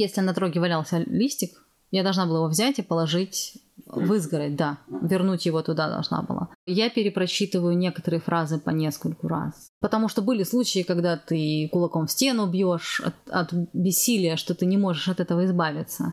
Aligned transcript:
если 0.00 0.22
на 0.22 0.32
дороге 0.32 0.60
валялся 0.60 0.98
листик, 0.98 1.50
я 1.90 2.02
должна 2.02 2.24
была 2.24 2.38
его 2.38 2.48
взять 2.48 2.78
и 2.78 2.82
положить 2.82 3.58
в 3.86 4.14
изгородь, 4.14 4.56
да. 4.56 4.78
Вернуть 4.88 5.46
его 5.46 5.62
туда 5.62 5.88
должна 5.88 6.22
была. 6.22 6.48
Я 6.66 6.88
перепрочитываю 6.88 7.76
некоторые 7.76 8.20
фразы 8.20 8.58
по 8.58 8.70
нескольку 8.70 9.28
раз. 9.28 9.70
Потому 9.80 10.08
что 10.08 10.22
были 10.22 10.44
случаи, 10.44 10.84
когда 10.84 11.16
ты 11.16 11.68
кулаком 11.70 12.06
в 12.06 12.10
стену 12.10 12.46
бьешь 12.46 13.02
от, 13.04 13.14
от 13.28 13.52
бессилия, 13.74 14.36
что 14.36 14.54
ты 14.54 14.66
не 14.66 14.78
можешь 14.78 15.08
от 15.08 15.20
этого 15.20 15.44
избавиться. 15.44 16.12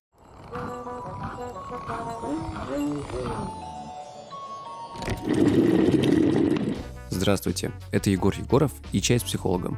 Здравствуйте, 7.10 7.72
это 7.92 8.10
Егор 8.10 8.34
Егоров 8.38 8.74
и 8.92 9.02
«Чай 9.02 9.20
с 9.20 9.24
психологом». 9.24 9.78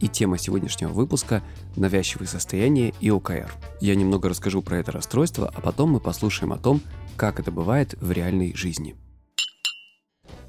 И 0.00 0.08
тема 0.08 0.38
сегодняшнего 0.38 0.90
выпуска– 0.90 1.42
навязчивые 1.76 2.28
состояния 2.28 2.94
и 3.00 3.10
ОКР. 3.10 3.52
Я 3.80 3.94
немного 3.94 4.28
расскажу 4.28 4.62
про 4.62 4.78
это 4.78 4.92
расстройство, 4.92 5.52
а 5.54 5.60
потом 5.60 5.90
мы 5.90 6.00
послушаем 6.00 6.52
о 6.52 6.58
том, 6.58 6.80
как 7.16 7.40
это 7.40 7.50
бывает 7.50 7.94
в 8.00 8.12
реальной 8.12 8.54
жизни. 8.54 8.96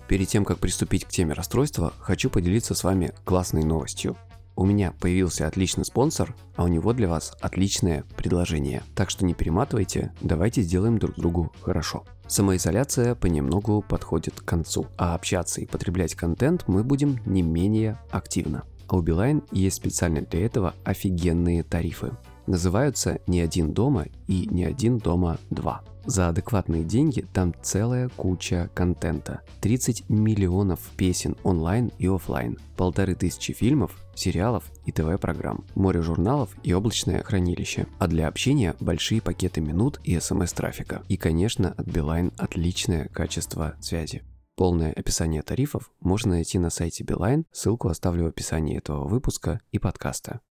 Перед 0.07 0.27
тем, 0.27 0.43
как 0.43 0.59
приступить 0.59 1.05
к 1.05 1.09
теме 1.09 1.33
расстройства, 1.33 1.93
хочу 1.99 2.29
поделиться 2.29 2.73
с 2.73 2.83
вами 2.83 3.13
классной 3.25 3.63
новостью. 3.63 4.17
У 4.55 4.65
меня 4.65 4.91
появился 4.99 5.47
отличный 5.47 5.85
спонсор, 5.85 6.35
а 6.55 6.63
у 6.63 6.67
него 6.67 6.93
для 6.93 7.07
вас 7.07 7.33
отличное 7.39 8.03
предложение. 8.17 8.83
Так 8.95 9.09
что 9.09 9.23
не 9.23 9.33
перематывайте, 9.33 10.13
давайте 10.19 10.63
сделаем 10.63 10.97
друг 10.97 11.15
другу 11.15 11.51
хорошо. 11.61 12.05
Самоизоляция 12.27 13.15
понемногу 13.15 13.81
подходит 13.87 14.41
к 14.41 14.45
концу, 14.45 14.87
а 14.97 15.15
общаться 15.15 15.61
и 15.61 15.65
потреблять 15.65 16.15
контент 16.15 16.67
мы 16.67 16.83
будем 16.83 17.19
не 17.25 17.41
менее 17.41 17.97
активно. 18.11 18.63
А 18.89 18.97
у 18.97 19.01
Билайн 19.01 19.43
есть 19.51 19.77
специально 19.77 20.21
для 20.21 20.45
этого 20.45 20.73
офигенные 20.83 21.63
тарифы. 21.63 22.11
Называются 22.47 23.19
«Не 23.27 23.41
один 23.41 23.73
дома» 23.73 24.07
и 24.27 24.47
«Не 24.49 24.65
один 24.65 24.97
дома 24.97 25.37
2». 25.51 25.77
За 26.05 26.29
адекватные 26.29 26.83
деньги 26.83 27.23
там 27.33 27.53
целая 27.61 28.09
куча 28.09 28.71
контента. 28.73 29.41
30 29.61 30.09
миллионов 30.09 30.79
песен 30.97 31.35
онлайн 31.43 31.91
и 31.99 32.07
офлайн, 32.07 32.57
полторы 32.75 33.13
тысячи 33.13 33.53
фильмов, 33.53 33.91
сериалов 34.15 34.63
и 34.87 34.91
ТВ-программ, 34.91 35.65
море 35.75 36.01
журналов 36.01 36.49
и 36.63 36.73
облачное 36.73 37.21
хранилище. 37.21 37.85
А 37.99 38.07
для 38.07 38.27
общения 38.27 38.75
большие 38.79 39.21
пакеты 39.21 39.61
минут 39.61 39.99
и 40.03 40.19
смс-трафика. 40.19 41.03
И, 41.09 41.17
конечно, 41.17 41.75
от 41.77 41.85
Билайн 41.85 42.31
отличное 42.37 43.07
качество 43.09 43.75
связи. 43.79 44.23
Полное 44.59 44.91
описание 44.91 45.41
тарифов 45.41 45.89
можно 46.01 46.31
найти 46.31 46.59
на 46.59 46.69
сайте 46.69 47.05
Билайн, 47.05 47.45
ссылку 47.53 47.87
оставлю 47.87 48.25
в 48.25 48.27
описании 48.27 48.77
этого 48.77 49.07
выпуска 49.07 49.61
и 49.71 49.79
подкаста. 49.79 50.41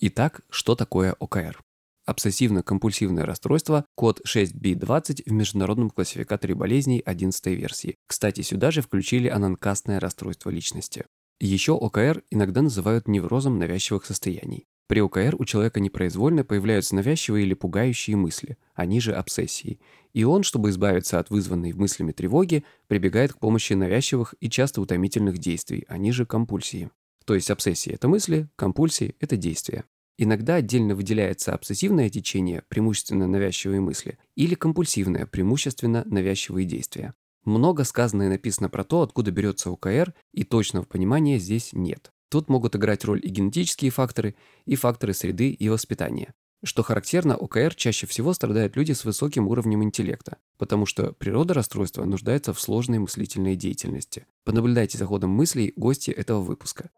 Итак, 0.00 0.40
что 0.50 0.74
такое 0.74 1.12
ОКР? 1.12 1.62
Обсессивно-компульсивное 2.08 3.22
расстройство, 3.22 3.84
код 3.94 4.20
6B20 4.26 5.22
в 5.26 5.30
международном 5.30 5.90
классификаторе 5.90 6.56
болезней 6.56 7.00
11 7.06 7.46
версии. 7.56 7.94
Кстати, 8.08 8.40
сюда 8.40 8.72
же 8.72 8.82
включили 8.82 9.28
ананкастное 9.28 10.00
расстройство 10.00 10.50
личности. 10.50 11.06
Еще 11.38 11.74
ОКР 11.74 12.24
иногда 12.30 12.62
называют 12.62 13.06
неврозом 13.06 13.60
навязчивых 13.60 14.06
состояний. 14.06 14.66
При 14.90 15.00
ОКР 15.02 15.36
у 15.38 15.44
человека 15.44 15.78
непроизвольно 15.78 16.42
появляются 16.42 16.96
навязчивые 16.96 17.46
или 17.46 17.54
пугающие 17.54 18.16
мысли, 18.16 18.58
они 18.74 19.00
же 19.00 19.12
обсессии. 19.12 19.78
И 20.14 20.24
он, 20.24 20.42
чтобы 20.42 20.70
избавиться 20.70 21.20
от 21.20 21.30
вызванной 21.30 21.72
мыслями 21.74 22.10
тревоги, 22.10 22.64
прибегает 22.88 23.32
к 23.32 23.38
помощи 23.38 23.74
навязчивых 23.74 24.34
и 24.40 24.50
часто 24.50 24.80
утомительных 24.80 25.38
действий, 25.38 25.84
они 25.86 26.10
же 26.10 26.26
компульсии. 26.26 26.90
То 27.24 27.36
есть 27.36 27.52
обсессии– 27.52 27.92
это 27.94 28.08
мысли, 28.08 28.48
компульсии– 28.56 29.14
это 29.20 29.36
действия. 29.36 29.84
Иногда 30.18 30.56
отдельно 30.56 30.96
выделяется 30.96 31.54
обсессивное 31.54 32.10
течение, 32.10 32.64
преимущественно 32.66 33.28
навязчивые 33.28 33.80
мысли, 33.80 34.18
или 34.34 34.56
компульсивное, 34.56 35.24
преимущественно 35.24 36.02
навязчивые 36.04 36.66
действия. 36.66 37.14
Много 37.44 37.84
сказано 37.84 38.24
и 38.24 38.28
написано 38.28 38.68
про 38.68 38.82
то, 38.82 39.02
откуда 39.02 39.30
берется 39.30 39.70
ОКР, 39.70 40.14
и 40.32 40.42
точного 40.42 40.82
понимания 40.82 41.38
здесь 41.38 41.72
нет. 41.74 42.10
Тут 42.30 42.48
могут 42.48 42.76
играть 42.76 43.04
роль 43.04 43.20
и 43.22 43.28
генетические 43.28 43.90
факторы, 43.90 44.36
и 44.64 44.76
факторы 44.76 45.14
среды 45.14 45.50
и 45.50 45.68
воспитания. 45.68 46.32
Что 46.62 46.84
характерно, 46.84 47.34
ОКР 47.34 47.74
чаще 47.74 48.06
всего 48.06 48.32
страдают 48.34 48.76
люди 48.76 48.92
с 48.92 49.04
высоким 49.04 49.48
уровнем 49.48 49.82
интеллекта, 49.82 50.36
потому 50.56 50.86
что 50.86 51.12
природа 51.12 51.54
расстройства 51.54 52.04
нуждается 52.04 52.52
в 52.52 52.60
сложной 52.60 53.00
мыслительной 53.00 53.56
деятельности. 53.56 54.26
Понаблюдайте 54.44 54.96
за 54.96 55.06
ходом 55.06 55.30
мыслей 55.30 55.72
гости 55.74 56.12
этого 56.12 56.40
выпуска. 56.40 56.90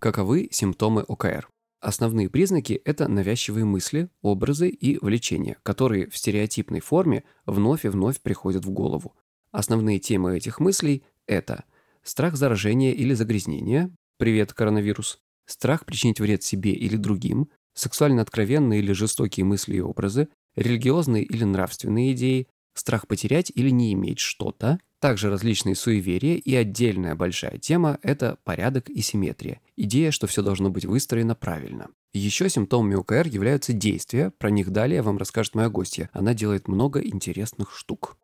Каковы 0.00 0.48
симптомы 0.50 1.02
ОКР? 1.02 1.48
Основные 1.80 2.28
признаки– 2.28 2.80
это 2.84 3.06
навязчивые 3.06 3.64
мысли, 3.64 4.08
образы 4.22 4.68
и 4.70 4.98
влечения, 5.04 5.58
которые 5.62 6.08
в 6.08 6.16
стереотипной 6.16 6.80
форме 6.80 7.22
вновь 7.46 7.84
и 7.84 7.88
вновь 7.88 8.20
приходят 8.20 8.64
в 8.64 8.70
голову. 8.70 9.14
Основные 9.52 9.98
темы 9.98 10.36
этих 10.36 10.60
мыслей– 10.60 11.04
это 11.26 11.64
страх 12.02 12.36
заражения 12.36 12.92
или 12.92 13.12
загрязнения, 13.12 13.94
привет, 14.18 14.54
коронавирус, 14.54 15.18
страх 15.46 15.84
причинить 15.84 16.20
вред 16.20 16.42
себе 16.42 16.72
или 16.72 16.96
другим, 16.96 17.50
сексуально 17.74 18.22
откровенные 18.22 18.80
или 18.80 18.92
жестокие 18.92 19.44
мысли 19.44 19.76
и 19.76 19.80
образы, 19.80 20.28
религиозные 20.56 21.22
или 21.22 21.44
нравственные 21.44 22.12
идеи, 22.12 22.48
страх 22.74 23.06
потерять 23.06 23.52
или 23.54 23.68
не 23.68 23.92
иметь 23.92 24.18
что-то, 24.18 24.78
также 25.00 25.30
различные 25.30 25.74
суеверия 25.74 26.36
и 26.36 26.54
отдельная 26.54 27.14
большая 27.14 27.58
тема– 27.58 27.98
это 28.02 28.38
порядок 28.44 28.88
и 28.88 29.02
симметрия. 29.02 29.60
Идея, 29.76 30.12
что 30.12 30.26
все 30.26 30.42
должно 30.42 30.70
быть 30.70 30.86
выстроено 30.86 31.34
правильно. 31.34 31.88
Еще 32.14 32.48
симптомами 32.48 32.94
ОКР 32.94 33.26
являются 33.26 33.72
действия, 33.72 34.30
про 34.38 34.50
них 34.50 34.70
далее 34.70 35.02
вам 35.02 35.18
расскажет 35.18 35.54
моя 35.54 35.68
гостья. 35.68 36.08
Она 36.12 36.34
делает 36.34 36.68
много 36.68 37.00
интересных 37.02 37.76
штук. 37.76 38.16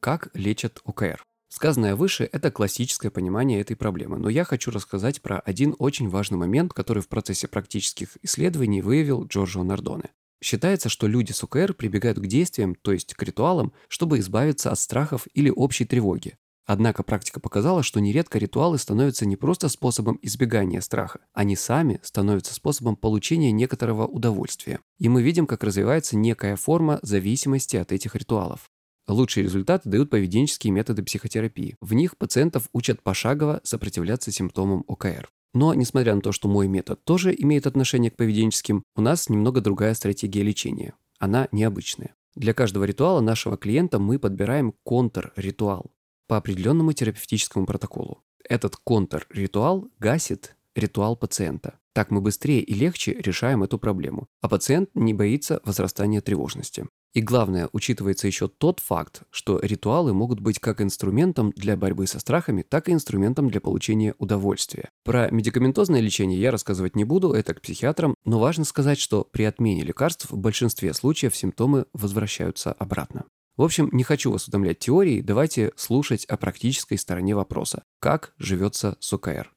Как 0.00 0.28
лечат 0.34 0.80
ОКР? 0.84 1.22
Сказанное 1.48 1.96
выше– 1.96 2.28
это 2.32 2.50
классическое 2.50 3.10
понимание 3.10 3.60
этой 3.60 3.76
проблемы, 3.76 4.18
но 4.18 4.28
я 4.28 4.44
хочу 4.44 4.70
рассказать 4.70 5.22
про 5.22 5.40
один 5.40 5.74
очень 5.78 6.08
важный 6.08 6.38
момент, 6.38 6.72
который 6.72 7.02
в 7.02 7.08
процессе 7.08 7.48
практических 7.48 8.16
исследований 8.22 8.82
выявил 8.82 9.26
Джорджо 9.26 9.62
Нардоне. 9.62 10.10
Считается, 10.42 10.88
что 10.88 11.06
люди 11.06 11.32
с 11.32 11.42
ОКР 11.42 11.74
прибегают 11.74 12.18
к 12.18 12.26
действиям, 12.26 12.74
то 12.74 12.92
есть 12.92 13.14
к 13.14 13.22
ритуалам, 13.22 13.72
чтобы 13.88 14.18
избавиться 14.18 14.70
от 14.70 14.78
страхов 14.78 15.26
или 15.34 15.50
общей 15.50 15.86
тревоги. 15.86 16.36
Однако 16.66 17.04
практика 17.04 17.38
показала, 17.38 17.84
что 17.84 18.00
нередко 18.00 18.38
ритуалы 18.38 18.78
становятся 18.78 19.24
не 19.24 19.36
просто 19.36 19.68
способом 19.68 20.18
избегания 20.20 20.80
страха, 20.80 21.20
они 21.32 21.54
сами 21.54 22.00
становятся 22.02 22.54
способом 22.54 22.96
получения 22.96 23.52
некоторого 23.52 24.06
удовольствия. 24.06 24.80
И 24.98 25.08
мы 25.08 25.22
видим, 25.22 25.46
как 25.46 25.62
развивается 25.62 26.16
некая 26.16 26.56
форма 26.56 26.98
зависимости 27.02 27.76
от 27.76 27.92
этих 27.92 28.16
ритуалов. 28.16 28.68
Лучшие 29.06 29.44
результаты 29.44 29.88
дают 29.88 30.10
поведенческие 30.10 30.72
методы 30.72 31.04
психотерапии. 31.04 31.76
В 31.80 31.94
них 31.94 32.16
пациентов 32.16 32.68
учат 32.72 33.00
пошагово 33.00 33.60
сопротивляться 33.62 34.32
симптомам 34.32 34.84
ОКР. 34.88 35.28
Но, 35.54 35.72
несмотря 35.74 36.16
на 36.16 36.20
то, 36.20 36.32
что 36.32 36.48
мой 36.48 36.66
метод 36.66 37.02
тоже 37.04 37.32
имеет 37.38 37.68
отношение 37.68 38.10
к 38.10 38.16
поведенческим, 38.16 38.82
у 38.96 39.00
нас 39.00 39.28
немного 39.28 39.60
другая 39.60 39.94
стратегия 39.94 40.42
лечения. 40.42 40.94
Она 41.20 41.46
необычная. 41.52 42.16
Для 42.34 42.52
каждого 42.52 42.82
ритуала 42.82 43.20
нашего 43.20 43.56
клиента 43.56 44.00
мы 44.00 44.18
подбираем 44.18 44.74
контр-ритуал 44.82 45.92
по 46.26 46.36
определенному 46.36 46.92
терапевтическому 46.92 47.66
протоколу. 47.66 48.22
Этот 48.48 48.76
контр-ритуал 48.76 49.88
гасит 49.98 50.56
ритуал 50.76 51.16
пациента. 51.16 51.78
Так 51.94 52.10
мы 52.10 52.20
быстрее 52.20 52.60
и 52.60 52.74
легче 52.74 53.14
решаем 53.14 53.62
эту 53.62 53.78
проблему, 53.78 54.28
а 54.42 54.48
пациент 54.48 54.90
не 54.94 55.14
боится 55.14 55.60
возрастания 55.64 56.20
тревожности. 56.20 56.86
И 57.14 57.22
главное, 57.22 57.70
учитывается 57.72 58.26
еще 58.26 58.48
тот 58.48 58.80
факт, 58.80 59.22
что 59.30 59.58
ритуалы 59.60 60.12
могут 60.12 60.40
быть 60.40 60.58
как 60.58 60.82
инструментом 60.82 61.50
для 61.56 61.74
борьбы 61.74 62.06
со 62.06 62.18
страхами, 62.18 62.60
так 62.60 62.90
и 62.90 62.92
инструментом 62.92 63.48
для 63.48 63.62
получения 63.62 64.14
удовольствия. 64.18 64.90
Про 65.02 65.30
медикаментозное 65.30 66.00
лечение 66.00 66.38
я 66.38 66.50
рассказывать 66.50 66.94
не 66.94 67.04
буду, 67.04 67.32
это 67.32 67.54
к 67.54 67.62
психиатрам, 67.62 68.14
но 68.26 68.38
важно 68.38 68.64
сказать, 68.66 68.98
что 68.98 69.24
при 69.24 69.44
отмене 69.44 69.82
лекарств 69.82 70.30
в 70.30 70.36
большинстве 70.36 70.92
случаев 70.92 71.34
симптомы 71.34 71.86
возвращаются 71.94 72.72
обратно. 72.72 73.24
В 73.56 73.62
общем, 73.62 73.88
не 73.92 74.04
хочу 74.04 74.30
вас 74.30 74.46
утомлять 74.46 74.80
теорией, 74.80 75.22
давайте 75.22 75.72
слушать 75.76 76.26
о 76.26 76.36
практической 76.36 76.96
стороне 76.96 77.34
вопроса. 77.34 77.84
Как 78.00 78.34
живется 78.36 78.98
с 79.00 79.10
ОКР? 79.14 79.50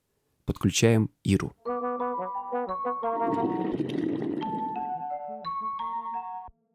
Подключаем 0.46 1.10
Иру. 1.24 1.54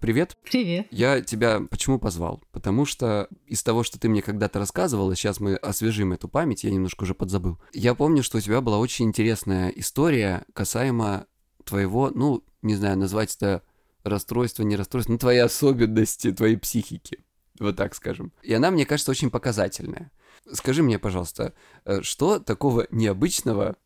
Привет. 0.00 0.36
Привет. 0.42 0.86
Я 0.90 1.22
тебя 1.22 1.60
почему 1.70 1.98
позвал? 1.98 2.42
Потому 2.52 2.84
что 2.84 3.28
из 3.46 3.62
того, 3.62 3.84
что 3.84 3.98
ты 3.98 4.10
мне 4.10 4.20
когда-то 4.20 4.58
рассказывала, 4.58 5.16
сейчас 5.16 5.40
мы 5.40 5.56
освежим 5.56 6.12
эту 6.12 6.28
память, 6.28 6.64
я 6.64 6.70
немножко 6.70 7.04
уже 7.04 7.14
подзабыл. 7.14 7.58
Я 7.72 7.94
помню, 7.94 8.22
что 8.22 8.36
у 8.36 8.40
тебя 8.42 8.60
была 8.60 8.76
очень 8.78 9.06
интересная 9.06 9.70
история 9.70 10.44
касаемо 10.52 11.24
твоего, 11.64 12.10
ну, 12.14 12.44
не 12.60 12.74
знаю, 12.74 12.98
назвать 12.98 13.34
это 13.34 13.62
расстройство, 14.04 14.62
не 14.62 14.76
расстройство, 14.76 15.12
ну, 15.12 15.18
твоей 15.18 15.40
особенности, 15.40 16.32
твоей 16.32 16.56
психики. 16.56 17.24
Вот 17.58 17.76
так 17.76 17.94
скажем. 17.94 18.32
И 18.42 18.52
она, 18.52 18.70
мне 18.70 18.86
кажется, 18.86 19.10
очень 19.10 19.30
показательная. 19.30 20.10
Скажи 20.52 20.82
мне, 20.82 20.98
пожалуйста, 20.98 21.54
э, 21.84 22.02
что 22.02 22.38
такого 22.38 22.86
необычного 22.90 23.76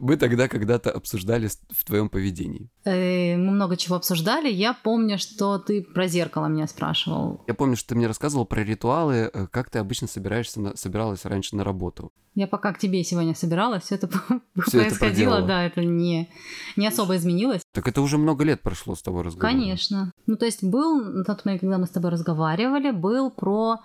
мы 0.00 0.16
тогда 0.16 0.48
когда-то 0.48 0.90
обсуждали 0.90 1.48
в 1.70 1.84
твоем 1.84 2.08
поведении? 2.08 2.68
Э, 2.84 3.36
мы 3.36 3.52
много 3.52 3.76
чего 3.76 3.96
обсуждали. 3.96 4.50
Я 4.50 4.74
помню, 4.74 5.18
что 5.18 5.58
ты 5.58 5.82
про 5.82 6.06
зеркало 6.06 6.46
меня 6.46 6.66
спрашивал. 6.66 7.44
Я 7.46 7.54
помню, 7.54 7.76
что 7.76 7.90
ты 7.90 7.94
мне 7.94 8.06
рассказывал 8.06 8.44
про 8.44 8.62
ритуалы, 8.62 9.30
э, 9.32 9.46
как 9.50 9.70
ты 9.70 9.78
обычно 9.78 10.06
собираешься, 10.06 10.60
на... 10.60 10.76
собиралась 10.76 11.24
раньше 11.24 11.56
на 11.56 11.64
работу. 11.64 12.12
Я 12.34 12.46
пока 12.46 12.72
к 12.72 12.78
тебе 12.78 13.02
сегодня 13.02 13.34
собиралась, 13.34 13.82
все 13.82 13.96
это 13.96 14.08
все 14.66 14.80
происходило, 14.80 15.38
это 15.38 15.46
да, 15.46 15.64
это 15.64 15.84
не, 15.84 16.30
не 16.76 16.86
особо 16.86 17.16
изменилось. 17.16 17.62
Так 17.72 17.88
это 17.88 18.00
уже 18.00 18.16
много 18.16 18.44
лет 18.44 18.62
прошло 18.62 18.94
с 18.94 19.02
тобой 19.02 19.22
разговора. 19.22 19.52
Конечно. 19.52 20.12
Ну, 20.26 20.36
то 20.36 20.44
есть 20.44 20.62
был, 20.62 21.00
на 21.00 21.24
тот 21.24 21.44
момент, 21.44 21.62
когда 21.62 21.78
мы 21.78 21.86
с 21.86 21.90
тобой 21.90 22.10
разговаривали, 22.10 22.92
был 22.92 23.30
про 23.30 23.78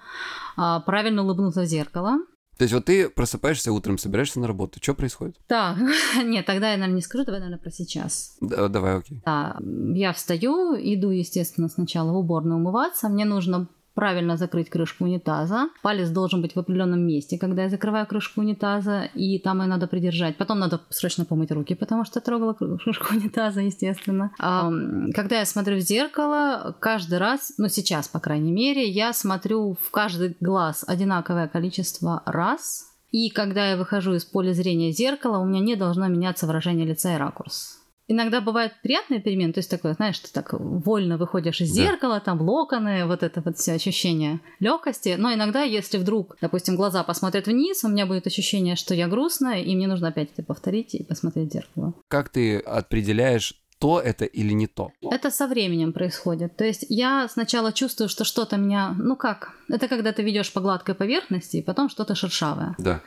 а, 0.55 0.81
правильно 0.81 1.23
улыбнуться 1.23 1.61
в 1.61 1.65
зеркало. 1.65 2.19
То 2.57 2.63
есть 2.63 2.73
вот 2.73 2.85
ты 2.85 3.09
просыпаешься 3.09 3.71
утром, 3.71 3.97
собираешься 3.97 4.39
на 4.39 4.47
работу. 4.47 4.79
Что 4.81 4.93
происходит? 4.93 5.37
Так, 5.47 5.77
нет, 6.23 6.45
тогда 6.45 6.71
я, 6.71 6.77
наверное, 6.77 6.95
не 6.95 7.01
скажу, 7.01 7.25
давай, 7.25 7.39
наверное, 7.39 7.61
про 7.61 7.71
сейчас. 7.71 8.37
Да, 8.41 8.67
давай, 8.67 8.97
окей. 8.97 9.21
Да, 9.25 9.57
я 9.93 10.13
встаю, 10.13 10.75
иду, 10.75 11.09
естественно, 11.09 11.69
сначала 11.69 12.11
в 12.11 12.17
уборную 12.17 12.57
умываться. 12.57 13.09
Мне 13.09 13.25
нужно 13.25 13.67
правильно 13.93 14.37
закрыть 14.37 14.69
крышку 14.69 15.05
унитаза. 15.05 15.69
Палец 15.81 16.09
должен 16.09 16.41
быть 16.41 16.55
в 16.55 16.59
определенном 16.59 17.05
месте, 17.05 17.37
когда 17.37 17.63
я 17.63 17.69
закрываю 17.69 18.07
крышку 18.07 18.41
унитаза, 18.41 19.03
и 19.13 19.39
там 19.39 19.61
ее 19.61 19.67
надо 19.67 19.87
придержать. 19.87 20.37
Потом 20.37 20.59
надо 20.59 20.81
срочно 20.89 21.25
помыть 21.25 21.51
руки, 21.51 21.75
потому 21.75 22.05
что 22.05 22.19
трогала 22.21 22.53
крышку 22.83 23.13
унитаза, 23.13 23.61
естественно. 23.61 24.31
А, 24.39 24.71
когда 25.13 25.39
я 25.39 25.45
смотрю 25.45 25.77
в 25.77 25.81
зеркало, 25.81 26.75
каждый 26.79 27.19
раз, 27.19 27.53
ну 27.57 27.67
сейчас, 27.69 28.07
по 28.07 28.19
крайней 28.19 28.51
мере, 28.51 28.87
я 28.87 29.13
смотрю 29.13 29.77
в 29.81 29.91
каждый 29.91 30.35
глаз 30.39 30.83
одинаковое 30.87 31.47
количество 31.47 32.23
раз. 32.25 32.89
И 33.11 33.29
когда 33.29 33.69
я 33.69 33.77
выхожу 33.77 34.15
из 34.15 34.25
поля 34.25 34.53
зрения 34.53 34.91
зеркала, 34.91 35.37
у 35.37 35.45
меня 35.45 35.59
не 35.59 35.75
должно 35.75 36.07
меняться 36.07 36.47
выражение 36.47 36.85
лица 36.85 37.13
и 37.13 37.17
ракурс. 37.17 37.82
Иногда 38.07 38.41
бывает 38.41 38.73
приятная 38.83 39.19
перемена, 39.19 39.53
то 39.53 39.59
есть 39.59 39.69
такое, 39.69 39.93
знаешь, 39.93 40.19
ты 40.19 40.29
так 40.31 40.53
вольно 40.53 41.17
выходишь 41.17 41.61
из 41.61 41.73
да. 41.73 41.83
зеркала, 41.83 42.19
там 42.19 42.41
локоны, 42.41 43.05
вот 43.05 43.23
это 43.23 43.41
вот 43.41 43.57
все 43.57 43.73
ощущение 43.73 44.41
легкости. 44.59 45.15
Но 45.17 45.33
иногда, 45.33 45.63
если 45.63 45.97
вдруг, 45.97 46.35
допустим, 46.41 46.75
глаза 46.75 47.03
посмотрят 47.03 47.47
вниз, 47.47 47.83
у 47.83 47.87
меня 47.87 48.05
будет 48.05 48.27
ощущение, 48.27 48.75
что 48.75 48.93
я 48.93 49.07
грустная, 49.07 49.61
и 49.61 49.73
мне 49.75 49.87
нужно 49.87 50.09
опять 50.09 50.31
это 50.33 50.43
повторить 50.43 50.95
и 50.95 51.03
посмотреть 51.03 51.49
в 51.49 51.53
зеркало. 51.53 51.93
Как 52.09 52.29
ты 52.29 52.59
определяешь 52.59 53.53
то 53.79 53.99
это 53.99 54.23
или 54.23 54.53
не 54.53 54.67
то? 54.67 54.91
Это 55.01 55.29
со 55.29 55.47
временем 55.47 55.91
происходит. 55.91 56.55
То 56.55 56.63
есть 56.63 56.85
я 56.89 57.27
сначала 57.27 57.73
чувствую, 57.73 58.07
что 58.09 58.23
что-то 58.23 58.57
меня, 58.57 58.95
ну 58.97 59.15
как, 59.15 59.53
это 59.67 59.87
когда 59.87 60.13
ты 60.13 60.23
ведешь 60.23 60.53
по 60.53 60.61
гладкой 60.61 60.95
поверхности, 60.95 61.57
и 61.57 61.61
потом 61.61 61.89
что-то 61.89 62.15
шершавое. 62.15 62.75
Да. 62.77 63.01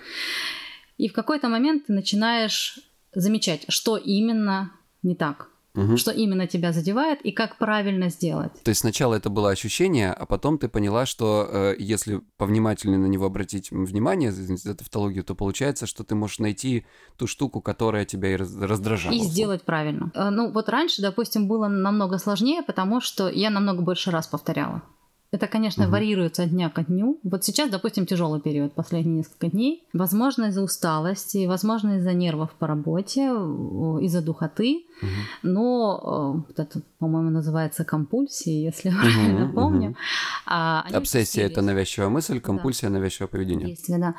И 0.98 1.08
в 1.08 1.12
какой-то 1.12 1.48
момент 1.48 1.86
ты 1.86 1.92
начинаешь 1.92 2.78
замечать, 3.14 3.64
что 3.68 3.96
именно 3.96 4.70
не 5.06 5.14
так. 5.14 5.48
Угу. 5.76 5.96
Что 5.98 6.10
именно 6.10 6.46
тебя 6.46 6.72
задевает 6.72 7.20
и 7.20 7.32
как 7.32 7.58
правильно 7.58 8.08
сделать. 8.08 8.52
То 8.62 8.70
есть 8.70 8.80
сначала 8.80 9.14
это 9.14 9.28
было 9.28 9.50
ощущение, 9.50 10.10
а 10.10 10.24
потом 10.24 10.58
ты 10.58 10.68
поняла, 10.68 11.04
что 11.04 11.46
э, 11.50 11.74
если 11.78 12.22
повнимательнее 12.38 12.98
на 12.98 13.06
него 13.06 13.26
обратить 13.26 13.70
внимание, 13.70 14.32
за 14.32 14.74
тавтологию, 14.74 15.22
то 15.22 15.34
получается, 15.34 15.86
что 15.86 16.02
ты 16.02 16.14
можешь 16.14 16.38
найти 16.38 16.86
ту 17.18 17.26
штуку, 17.26 17.60
которая 17.60 18.06
тебя 18.06 18.32
и 18.32 18.36
раздражала. 18.36 19.12
И 19.12 19.20
сделать 19.20 19.64
правильно. 19.64 20.10
Э, 20.14 20.30
ну 20.30 20.50
вот 20.50 20.70
раньше, 20.70 21.02
допустим, 21.02 21.46
было 21.46 21.68
намного 21.68 22.18
сложнее, 22.18 22.62
потому 22.62 23.02
что 23.02 23.28
я 23.28 23.50
намного 23.50 23.82
больше 23.82 24.10
раз 24.10 24.26
повторяла. 24.26 24.82
Это, 25.32 25.48
конечно, 25.48 25.84
угу. 25.84 25.92
варьируется 25.92 26.44
от 26.44 26.50
дня 26.50 26.70
к 26.70 26.84
дню. 26.86 27.18
Вот 27.24 27.44
сейчас, 27.44 27.68
допустим, 27.68 28.06
тяжелый 28.06 28.40
период, 28.40 28.74
последние 28.74 29.18
несколько 29.18 29.48
дней. 29.48 29.84
Возможно, 29.92 30.46
из-за 30.46 30.62
усталости, 30.62 31.46
возможно, 31.46 31.96
из-за 31.96 32.12
нервов 32.12 32.52
по 32.52 32.66
работе, 32.66 33.22
из-за 34.02 34.22
духоты. 34.22 34.84
Угу. 35.02 35.10
Но 35.42 36.44
вот 36.46 36.58
это, 36.58 36.80
по-моему, 36.98 37.30
называется 37.30 37.84
компульсией, 37.84 38.64
если 38.64 38.90
угу, 38.90 38.98
правильно 38.98 39.52
помню. 39.52 39.90
Угу. 39.90 39.96
А, 40.46 40.86
Обсессия– 40.92 41.44
это 41.46 41.60
навязчивая 41.60 42.08
мысль, 42.08 42.40
компульсия 42.40 42.88
да.– 42.88 42.94
навязчивое 42.98 43.28
поведение. 43.28 43.70
Если, 43.70 43.96
да. 43.96 44.14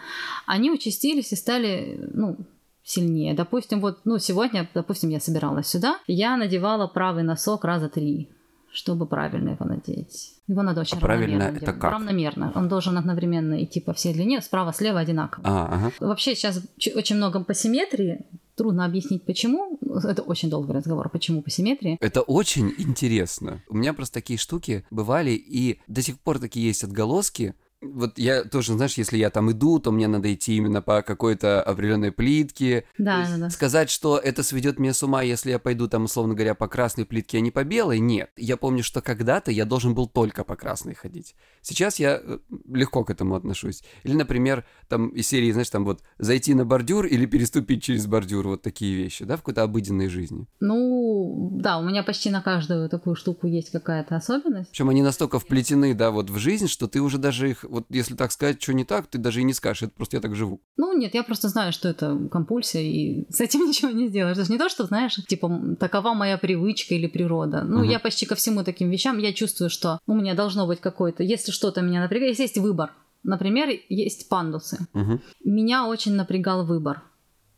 Они 0.46 0.70
участились 0.72 1.32
и 1.32 1.36
стали, 1.36 2.00
ну, 2.14 2.38
сильнее. 2.84 3.34
Допустим, 3.34 3.80
вот, 3.82 4.00
ну, 4.06 4.18
сегодня, 4.18 4.70
допустим, 4.74 5.10
я 5.10 5.20
собиралась 5.20 5.68
сюда, 5.68 6.00
я 6.08 6.38
надевала 6.38 6.88
правый 6.88 7.24
носок 7.24 7.64
раза 7.66 7.90
три 7.90 8.30
чтобы 8.78 9.08
правильно 9.08 9.50
его 9.50 9.66
надеть. 9.66 10.36
Его 10.48 10.62
надо 10.62 10.82
очень 10.82 10.98
а 10.98 11.02
правильно 11.02 11.44
это 11.44 11.60
делать. 11.60 11.80
как? 11.80 11.92
Равномерно. 11.92 12.52
Он 12.54 12.70
должен 12.70 12.96
одновременно 12.96 13.64
идти 13.64 13.80
по 13.80 13.92
всей 13.94 14.14
длине, 14.14 14.40
справа-слева 14.40 15.00
одинаково. 15.00 15.44
А, 15.48 15.66
ага. 15.66 15.92
Вообще 16.00 16.36
сейчас 16.36 16.62
очень 16.96 17.16
много 17.16 17.44
по 17.44 17.56
симметрии. 17.56 18.28
Трудно 18.56 18.86
объяснить, 18.86 19.24
почему. 19.24 19.80
Это 20.04 20.22
очень 20.22 20.52
долгий 20.52 20.74
разговор, 20.74 21.10
почему 21.10 21.42
по 21.42 21.50
симметрии. 21.50 21.98
Это 22.02 22.22
очень 22.22 22.72
интересно. 22.78 23.64
У 23.68 23.76
меня 23.76 23.94
просто 23.96 24.14
такие 24.14 24.38
штуки 24.38 24.86
бывали, 24.92 25.32
и 25.32 25.80
до 25.88 26.04
сих 26.04 26.20
пор 26.20 26.38
такие 26.38 26.68
есть 26.68 26.84
отголоски, 26.84 27.56
вот 27.82 28.18
я 28.18 28.44
тоже, 28.44 28.74
знаешь, 28.74 28.96
если 28.96 29.18
я 29.18 29.30
там 29.30 29.52
иду, 29.52 29.80
то 29.80 29.92
мне 29.92 30.08
надо 30.08 30.34
идти 30.34 30.56
именно 30.56 30.82
по 30.82 31.04
какой-то 31.04 31.62
определенной 31.62 32.12
плитке. 32.12 32.86
Да, 32.98 33.28
да, 33.30 33.38
да. 33.38 33.50
Сказать, 33.50 33.92
что 33.92 34.18
это 34.18 34.42
сведет 34.42 34.80
меня 34.80 34.94
с 34.94 35.04
ума, 35.04 35.22
если 35.22 35.52
я 35.52 35.60
пойду 35.60 35.88
там, 35.88 36.06
условно 36.06 36.34
говоря, 36.34 36.56
по 36.56 36.68
красной 36.68 37.06
плитке, 37.06 37.38
а 37.38 37.42
не 37.42 37.52
по 37.52 37.64
белой, 37.64 38.00
нет. 38.00 38.32
Я 38.36 38.58
помню, 38.58 38.84
что 38.84 39.02
когда-то 39.02 39.52
я 39.52 39.66
должен 39.66 39.94
был 39.94 40.08
только 40.08 40.44
по 40.44 40.56
красной 40.56 40.96
ходить. 40.96 41.36
Сейчас 41.62 42.00
я 42.00 42.20
э, 42.22 42.40
легко 42.68 43.04
к 43.04 43.12
этому 43.12 43.36
отношусь. 43.36 43.84
Или, 44.04 44.14
например, 44.14 44.66
там 44.88 45.10
из 45.10 45.28
серии, 45.28 45.52
знаешь, 45.52 45.70
там 45.70 45.86
вот 45.86 46.02
зайти 46.18 46.56
на 46.56 46.66
бордюр 46.66 47.06
или 47.06 47.28
переступить 47.28 47.84
через 47.84 48.08
бордюр, 48.08 48.48
вот 48.48 48.64
такие 48.64 48.96
вещи, 48.96 49.24
да, 49.24 49.36
в 49.36 49.42
какой-то 49.42 49.62
обыденной 49.62 50.08
жизни. 50.08 50.48
Ну, 50.60 51.50
да, 51.54 51.78
у 51.78 51.84
меня 51.84 52.02
почти 52.02 52.32
на 52.32 52.42
каждую 52.42 52.90
такую 52.90 53.16
штуку 53.16 53.46
есть 53.46 53.70
какая-то 53.70 54.16
особенность. 54.16 54.72
Причем 54.72 54.90
они 54.90 55.04
настолько 55.04 55.38
вплетены, 55.38 55.94
да, 55.94 56.10
вот 56.10 56.32
в 56.32 56.38
жизнь, 56.40 56.68
что 56.68 56.88
ты 56.88 57.02
уже 57.02 57.20
даже 57.20 57.52
их 57.52 57.67
вот 57.70 57.86
если 57.90 58.16
так 58.16 58.32
сказать, 58.32 58.62
что 58.62 58.74
не 58.74 58.86
так, 58.86 59.08
ты 59.08 59.18
даже 59.18 59.42
и 59.42 59.44
не 59.44 59.54
скажешь, 59.54 59.84
это 59.84 59.94
просто 59.94 60.18
я 60.18 60.22
так 60.22 60.36
живу. 60.36 60.62
Ну, 60.78 60.98
нет, 60.98 61.14
я 61.14 61.24
просто 61.24 61.50
знаю, 61.50 61.74
что 61.74 61.90
это 61.90 62.18
компульсия, 62.32 62.82
и 62.82 63.26
с 63.32 63.42
этим 63.42 63.66
ничего 63.68 63.92
не 63.92 64.08
сделаешь. 64.08 64.38
Это 64.38 64.46
же 64.46 64.52
не 64.52 64.58
то, 64.58 64.70
что, 64.70 64.86
знаешь, 64.86 65.16
типа, 65.28 65.76
такова 65.80 66.14
моя 66.14 66.38
привычка 66.38 66.96
или 66.96 67.08
природа. 67.08 67.64
Ну, 67.64 67.78
угу. 67.78 67.86
я 67.86 68.00
почти 68.00 68.26
ко 68.26 68.36
всему 68.36 68.64
таким 68.64 68.90
вещам, 68.90 69.18
я 69.18 69.34
чувствую, 69.34 69.70
что 69.70 70.00
у 70.08 70.14
меня 70.14 70.34
должно 70.34 70.68
быть 70.68 70.82
какое-то, 70.82 71.24
если 71.24 71.52
что-то 71.52 71.82
меня 71.82 72.02
напрягает, 72.02 72.32
если 72.32 72.44
есть 72.44 72.58
выбор. 72.58 72.92
Например, 73.24 73.70
есть 73.90 74.30
пандусы. 74.30 74.88
Угу. 74.94 75.20
Меня 75.44 75.88
очень 75.88 76.14
напрягал 76.14 76.66
выбор 76.66 77.02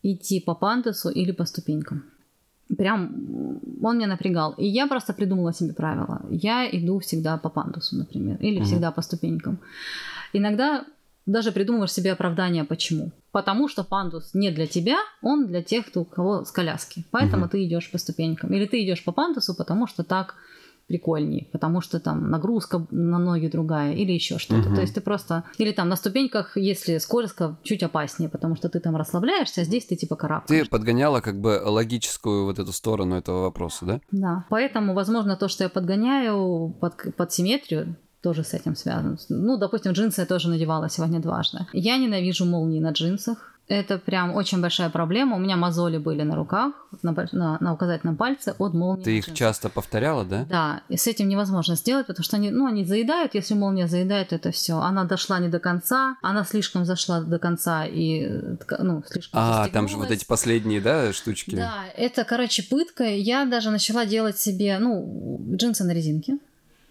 идти 0.01 0.39
по 0.39 0.55
пандусу 0.55 1.09
или 1.09 1.31
по 1.31 1.45
ступенькам. 1.45 2.03
Прям 2.77 3.59
он 3.81 3.97
меня 3.97 4.07
напрягал. 4.07 4.53
И 4.57 4.65
я 4.67 4.87
просто 4.87 5.13
придумала 5.13 5.53
себе 5.53 5.73
правила. 5.73 6.21
Я 6.29 6.69
иду 6.71 6.99
всегда 6.99 7.37
по 7.37 7.49
пандусу, 7.49 7.95
например, 7.95 8.37
или 8.41 8.61
mm 8.61 8.63
всегда 8.63 8.91
по 8.91 9.01
ступенькам. 9.01 9.59
Иногда 10.33 10.85
даже 11.25 11.51
придумываешь 11.51 11.91
себе 11.91 12.11
оправдание, 12.11 12.63
почему. 12.63 13.11
Потому 13.31 13.67
что 13.67 13.83
пандус 13.83 14.33
не 14.33 14.51
для 14.51 14.67
тебя, 14.67 14.97
он 15.21 15.47
для 15.47 15.61
тех, 15.61 15.87
кто, 15.87 16.01
у 16.01 16.05
кого 16.05 16.45
с 16.45 16.51
коляски. 16.51 17.03
Поэтому 17.11 17.45
mm 17.45 17.49
ты 17.49 17.65
идешь 17.65 17.91
по 17.91 17.97
ступенькам. 17.97 18.53
Или 18.53 18.65
ты 18.65 18.83
идешь 18.83 19.03
по 19.03 19.11
пандусу, 19.11 19.55
потому 19.55 19.87
что 19.87 20.03
так 20.03 20.35
прикольнее, 20.89 21.47
потому 21.51 21.81
что 21.81 21.99
там 21.99 22.29
нагрузка 22.29 22.85
на 22.89 23.19
ноги 23.19 23.47
другая 23.47 23.93
или 23.93 24.11
еще 24.11 24.39
что-то. 24.39 24.67
Угу. 24.69 24.75
То 24.75 24.81
есть 24.81 24.95
ты 24.95 25.01
просто... 25.01 25.45
Или 25.59 25.71
там 25.71 25.87
на 25.87 25.95
ступеньках, 25.95 26.57
если 26.57 26.97
скользко, 26.97 27.57
чуть 27.63 27.83
опаснее, 27.83 28.29
потому 28.29 28.55
что 28.55 28.69
ты 28.69 28.79
там 28.79 28.95
расслабляешься, 28.95 29.61
а 29.61 29.63
здесь 29.63 29.85
ты 29.85 29.95
типа 29.95 30.15
карабкаешь. 30.15 30.65
Ты 30.65 30.69
подгоняла 30.69 31.21
как 31.21 31.39
бы 31.39 31.61
логическую 31.63 32.45
вот 32.45 32.59
эту 32.59 32.73
сторону 32.73 33.15
этого 33.15 33.43
вопроса, 33.43 33.85
да? 33.85 34.01
Да. 34.11 34.45
Поэтому, 34.49 34.93
возможно, 34.93 35.37
то, 35.37 35.47
что 35.47 35.63
я 35.63 35.69
подгоняю 35.69 36.75
под, 36.81 37.15
под 37.15 37.31
симметрию, 37.31 37.95
тоже 38.21 38.43
с 38.43 38.53
этим 38.53 38.75
связано. 38.75 39.17
Ну, 39.29 39.57
допустим, 39.57 39.93
джинсы 39.93 40.21
я 40.21 40.27
тоже 40.27 40.49
надевала 40.49 40.89
сегодня 40.89 41.19
дважды. 41.21 41.59
Я 41.71 41.97
ненавижу 41.97 42.45
молнии 42.45 42.79
на 42.79 42.91
джинсах. 42.91 43.48
Это 43.69 43.99
прям 43.99 44.35
очень 44.35 44.61
большая 44.61 44.89
проблема. 44.89 45.35
У 45.35 45.39
меня 45.39 45.55
мозоли 45.55 45.99
были 45.99 46.23
на 46.23 46.35
руках, 46.35 46.73
на, 47.03 47.15
на, 47.31 47.57
на 47.59 47.73
указательном 47.73 48.17
пальце 48.17 48.55
от 48.57 48.73
молнии. 48.73 49.03
Ты 49.03 49.17
их 49.19 49.31
часто 49.33 49.69
повторяла, 49.69 50.25
да? 50.25 50.45
Да, 50.49 50.81
и 50.89 50.97
с 50.97 51.05
этим 51.05 51.29
невозможно 51.29 51.75
сделать, 51.75 52.07
потому 52.07 52.23
что 52.23 52.37
они, 52.37 52.49
ну, 52.49 52.65
они 52.65 52.83
заедают. 52.83 53.35
Если 53.35 53.53
молния 53.53 53.87
заедает, 53.87 54.33
это 54.33 54.49
все. 54.49 54.79
Она 54.79 55.03
дошла 55.03 55.37
не 55.37 55.49
до 55.49 55.59
конца, 55.59 56.17
она 56.23 56.43
слишком 56.45 56.83
зашла 56.83 57.21
до 57.21 57.37
конца 57.37 57.85
и, 57.85 58.27
ну, 58.79 59.03
слишком 59.07 59.39
А, 59.39 59.67
там 59.69 59.87
же 59.87 59.97
вот 59.97 60.09
эти 60.09 60.25
последние, 60.25 60.81
да, 60.81 61.13
штучки? 61.13 61.55
Да, 61.55 61.85
это, 61.95 62.23
короче, 62.23 62.63
пытка. 62.63 63.03
Я 63.03 63.45
даже 63.45 63.69
начала 63.69 64.07
делать 64.07 64.39
себе, 64.39 64.79
ну, 64.79 65.45
джинсы 65.55 65.83
на 65.83 65.91
резинке. 65.91 66.39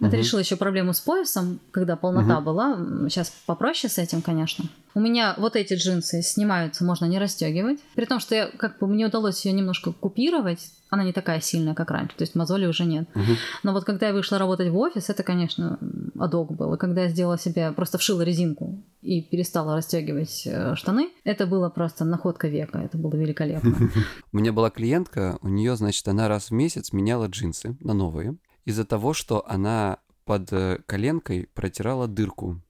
Это 0.01 0.11
угу. 0.11 0.17
решило 0.17 0.41
еще 0.41 0.57
проблему 0.57 0.93
с 0.93 1.01
поясом, 1.01 1.61
когда 1.73 1.97
полнота 1.97 2.39
угу. 2.39 2.45
была. 2.45 2.77
Сейчас 3.09 3.33
попроще 3.47 3.93
с 3.93 3.99
этим, 3.99 4.23
конечно. 4.23 4.65
У 4.95 5.01
меня 5.01 5.35
вот 5.39 5.57
эти 5.57 5.75
джинсы 5.75 6.23
снимаются, 6.23 6.85
можно 6.85 7.05
не 7.05 7.19
расстегивать. 7.19 7.81
При 7.95 8.05
том, 8.05 8.21
что 8.21 8.35
я, 8.35 8.47
как 8.47 8.79
бы 8.79 8.87
мне 8.87 9.07
удалось 9.07 9.45
ее 9.45 9.53
немножко 9.53 9.93
купировать, 9.93 10.71
она 10.91 11.05
не 11.05 11.13
такая 11.13 11.41
сильная, 11.41 11.75
как 11.75 11.91
раньше. 11.91 12.17
То 12.17 12.23
есть 12.23 12.35
мозоли 12.35 12.67
уже 12.67 12.85
нет. 12.85 13.09
Угу. 13.15 13.33
Но 13.65 13.73
вот 13.73 13.85
когда 13.85 14.09
я 14.09 14.13
вышла 14.13 14.39
работать 14.39 14.71
в 14.71 14.79
офис, 14.79 15.11
это, 15.11 15.23
конечно, 15.23 15.79
адок 16.19 16.53
был. 16.53 16.75
И 16.75 16.79
когда 16.79 17.03
я 17.03 17.09
сделала 17.09 17.39
себе, 17.39 17.73
просто 17.73 17.99
вшила 17.99 18.23
резинку 18.23 18.83
и 19.03 19.21
перестала 19.21 19.77
расстегивать 19.77 20.43
э, 20.47 20.75
штаны, 20.77 21.11
это 21.25 21.47
было 21.47 21.69
просто 21.69 22.05
находка 22.05 22.49
века. 22.49 22.79
Это 22.79 22.97
было 22.97 23.15
великолепно. 23.15 23.77
У 24.33 24.37
меня 24.37 24.53
была 24.53 24.71
клиентка, 24.71 25.39
у 25.43 25.49
нее, 25.49 25.77
значит, 25.77 26.07
она 26.09 26.29
раз 26.29 26.51
в 26.51 26.53
месяц 26.53 26.93
меняла 26.93 27.27
джинсы 27.27 27.77
на 27.81 27.95
новые 27.95 28.37
из-за 28.69 28.85
того, 28.85 29.15
что 29.15 29.49
она 29.49 30.01
под 30.27 30.53
э, 30.53 30.81
коленкой 30.85 31.49
протирала 31.55 32.07
дырку. 32.07 32.61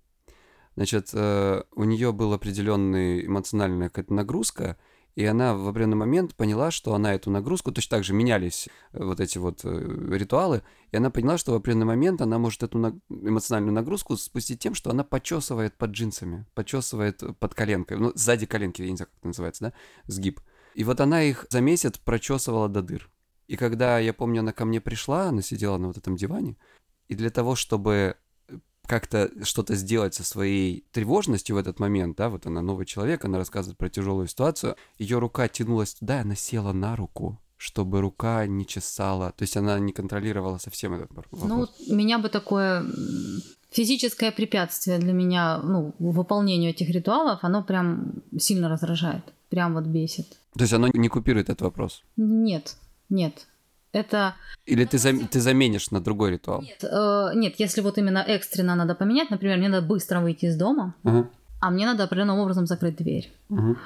Значит, 0.77 1.11
э, 1.13 1.63
у 1.75 1.83
нее 1.83 2.13
была 2.13 2.37
определенная 2.37 3.27
эмоциональная 3.27 3.89
какая-то 3.89 4.15
нагрузка, 4.15 4.79
и 5.17 5.25
она 5.25 5.57
в 5.57 5.67
определенный 5.67 5.97
момент 5.97 6.37
поняла, 6.37 6.71
что 6.71 6.95
она 6.95 7.15
эту 7.15 7.33
нагрузку, 7.33 7.73
точно 7.73 7.97
так 7.97 8.05
же 8.05 8.15
менялись 8.15 8.69
э, 8.93 9.03
вот 9.03 9.19
эти 9.19 9.39
вот 9.39 9.65
ритуалы, 9.65 10.63
и 10.93 10.97
она 10.97 11.11
поняла, 11.11 11.37
что 11.37 11.51
в 11.51 11.57
определенный 11.57 11.87
момент 11.87 12.21
она 12.21 12.39
может 12.39 12.63
эту 12.63 13.01
эмоциональную 13.09 13.75
нагрузку 13.75 14.17
спустить 14.17 14.61
тем, 14.61 14.77
что 14.77 14.91
она 14.91 15.03
почесывает 15.03 15.77
под 15.77 15.91
джинсами, 15.91 16.47
почесывает 16.55 17.25
под 17.41 17.55
коленкой, 17.57 17.97
ну, 17.97 18.13
сзади 18.15 18.47
коленки, 18.47 18.83
я 18.83 18.91
не 18.91 18.97
знаю, 18.97 19.09
как 19.09 19.19
это 19.19 19.27
называется, 19.27 19.65
да, 19.65 19.73
сгиб. 20.07 20.41
И 20.75 20.85
вот 20.85 21.01
она 21.01 21.25
их 21.25 21.47
за 21.51 21.61
месяц 21.61 21.99
прочесывала 21.99 22.69
до 22.69 22.83
дыр. 22.83 23.11
И 23.49 23.57
когда, 23.57 23.99
я 23.99 24.13
помню, 24.13 24.41
она 24.41 24.53
ко 24.53 24.65
мне 24.65 24.81
пришла, 24.81 25.29
она 25.29 25.43
сидела 25.43 25.79
на 25.79 25.89
вот 25.89 25.97
этом 25.97 26.17
диване, 26.17 26.57
и 27.09 27.15
для 27.15 27.31
того, 27.31 27.57
чтобы 27.57 28.17
как-то 28.87 29.31
что-то 29.45 29.75
сделать 29.75 30.15
со 30.15 30.25
своей 30.25 30.85
тревожностью 30.93 31.57
в 31.57 31.59
этот 31.59 31.81
момент, 31.81 32.17
да, 32.17 32.29
вот 32.29 32.47
она 32.47 32.63
новый 32.63 32.87
человек, 32.87 33.25
она 33.25 33.39
рассказывает 33.39 33.77
про 33.79 33.89
тяжелую 33.89 34.29
ситуацию, 34.29 34.77
ее 34.99 35.19
рука 35.19 35.49
тянулась 35.49 35.95
туда, 35.95 36.19
и 36.19 36.23
она 36.23 36.35
села 36.35 36.73
на 36.73 36.97
руку, 36.97 37.39
чтобы 37.57 38.01
рука 38.01 38.47
не 38.47 38.67
чесала, 38.67 39.33
то 39.33 39.43
есть 39.43 39.57
она 39.57 39.79
не 39.79 39.93
контролировала 39.93 40.59
совсем 40.59 40.95
этот 40.95 41.13
вопрос. 41.13 41.43
Ну, 41.45 41.67
меня 41.95 42.19
бы 42.19 42.29
такое 42.29 42.85
физическое 43.71 44.31
препятствие 44.31 44.99
для 44.99 45.13
меня, 45.13 45.59
ну, 45.59 45.95
выполнению 45.99 46.71
этих 46.71 46.89
ритуалов, 46.89 47.41
оно 47.43 47.63
прям 47.63 48.23
сильно 48.39 48.69
раздражает, 48.69 49.25
прям 49.51 49.75
вот 49.75 49.85
бесит. 49.85 50.39
То 50.55 50.63
есть 50.63 50.73
оно 50.73 50.89
не 50.93 51.09
купирует 51.09 51.51
этот 51.51 51.63
вопрос? 51.63 52.03
Нет, 52.17 52.77
нет. 53.09 53.47
Это... 53.93 54.35
Или 54.67 54.85
ты, 54.85 54.99
зам... 54.99 55.27
ты 55.27 55.41
заменишь 55.41 55.91
на 55.91 56.01
другой 56.01 56.33
ритуал? 56.33 56.63
Нет, 56.63 56.85
э, 56.85 57.31
нет, 57.35 57.55
если 57.59 57.81
вот 57.81 57.99
именно 57.99 58.19
экстренно 58.19 58.75
надо 58.75 58.95
поменять, 58.95 59.31
например, 59.31 59.59
мне 59.59 59.69
надо 59.69 59.87
быстро 59.87 60.21
выйти 60.21 60.47
из 60.47 60.57
дома, 60.57 60.95
uh 61.05 61.27
а 61.61 61.71
мне 61.71 61.87
надо 61.87 62.05
определенным 62.05 62.39
образом 62.39 62.67
закрыть 62.67 62.97
дверь. 62.97 63.33
uh 63.51 63.77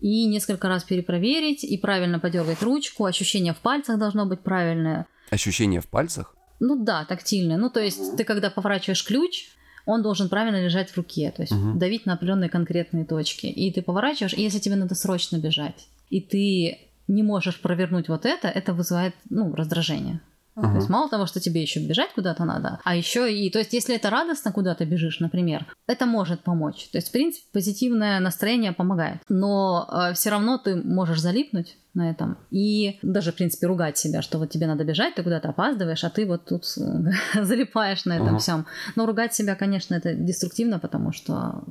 И 0.00 0.26
несколько 0.26 0.68
раз 0.68 0.84
перепроверить, 0.84 1.64
и 1.64 1.76
правильно 1.78 2.20
подергать 2.20 2.62
ручку, 2.62 3.06
ощущение 3.06 3.54
в 3.54 3.58
пальцах 3.58 3.98
должно 3.98 4.26
быть 4.26 4.40
правильное. 4.40 5.06
Ощущение 5.30 5.80
в 5.80 5.88
пальцах? 5.88 6.36
Ну 6.60 6.84
да, 6.84 7.04
тактильное. 7.06 7.56
Ну 7.56 7.70
то 7.70 7.80
есть 7.80 8.16
ты 8.16 8.24
когда 8.24 8.50
поворачиваешь 8.50 9.04
ключ, 9.04 9.48
он 9.86 10.02
должен 10.02 10.28
правильно 10.28 10.62
лежать 10.62 10.90
в 10.90 10.96
руке, 10.96 11.32
то 11.34 11.42
есть 11.42 11.52
uh 11.52 11.74
давить 11.74 12.06
на 12.06 12.12
определенные 12.12 12.50
конкретные 12.50 13.04
точки. 13.04 13.46
И 13.46 13.72
ты 13.72 13.82
поворачиваешь, 13.82 14.34
и 14.34 14.42
если 14.42 14.58
тебе 14.58 14.76
надо 14.76 14.94
срочно 14.94 15.38
бежать, 15.38 15.88
и 16.10 16.20
ты 16.20 16.89
не 17.10 17.22
можешь 17.22 17.60
провернуть 17.60 18.08
вот 18.08 18.24
это, 18.24 18.48
это 18.48 18.72
вызывает, 18.72 19.14
ну, 19.28 19.54
раздражение. 19.54 20.20
Uh-huh. 20.56 20.72
То 20.72 20.76
есть 20.76 20.88
мало 20.88 21.08
того, 21.08 21.26
что 21.26 21.40
тебе 21.40 21.62
еще 21.62 21.80
бежать 21.80 22.12
куда-то 22.12 22.44
надо, 22.44 22.80
а 22.84 22.96
еще 22.96 23.32
и, 23.32 23.50
то 23.50 23.58
есть 23.60 23.72
если 23.72 23.94
это 23.94 24.10
радостно 24.10 24.52
куда-то 24.52 24.84
бежишь, 24.84 25.20
например, 25.20 25.66
это 25.86 26.06
может 26.06 26.42
помочь. 26.42 26.88
То 26.90 26.98
есть 26.98 27.08
в 27.08 27.12
принципе 27.12 27.46
позитивное 27.52 28.18
настроение 28.20 28.72
помогает, 28.72 29.20
но 29.28 29.88
э, 29.90 30.14
все 30.14 30.30
равно 30.30 30.58
ты 30.58 30.76
можешь 30.76 31.20
залипнуть 31.20 31.76
на 31.94 32.10
этом 32.10 32.36
и 32.50 32.98
даже 33.02 33.30
в 33.30 33.36
принципе 33.36 33.68
ругать 33.68 33.96
себя, 33.96 34.22
что 34.22 34.38
вот 34.38 34.50
тебе 34.50 34.66
надо 34.66 34.84
бежать, 34.84 35.14
ты 35.14 35.22
куда-то 35.22 35.50
опаздываешь, 35.50 36.04
а 36.04 36.10
ты 36.10 36.26
вот 36.26 36.46
тут 36.46 36.64
залипаешь 37.34 38.04
на 38.04 38.14
этом 38.16 38.36
uh-huh. 38.36 38.40
всем. 38.40 38.66
Но 38.96 39.06
ругать 39.06 39.32
себя, 39.32 39.54
конечно, 39.54 39.94
это 39.94 40.14
деструктивно, 40.14 40.80
потому 40.80 41.12
что 41.12 41.62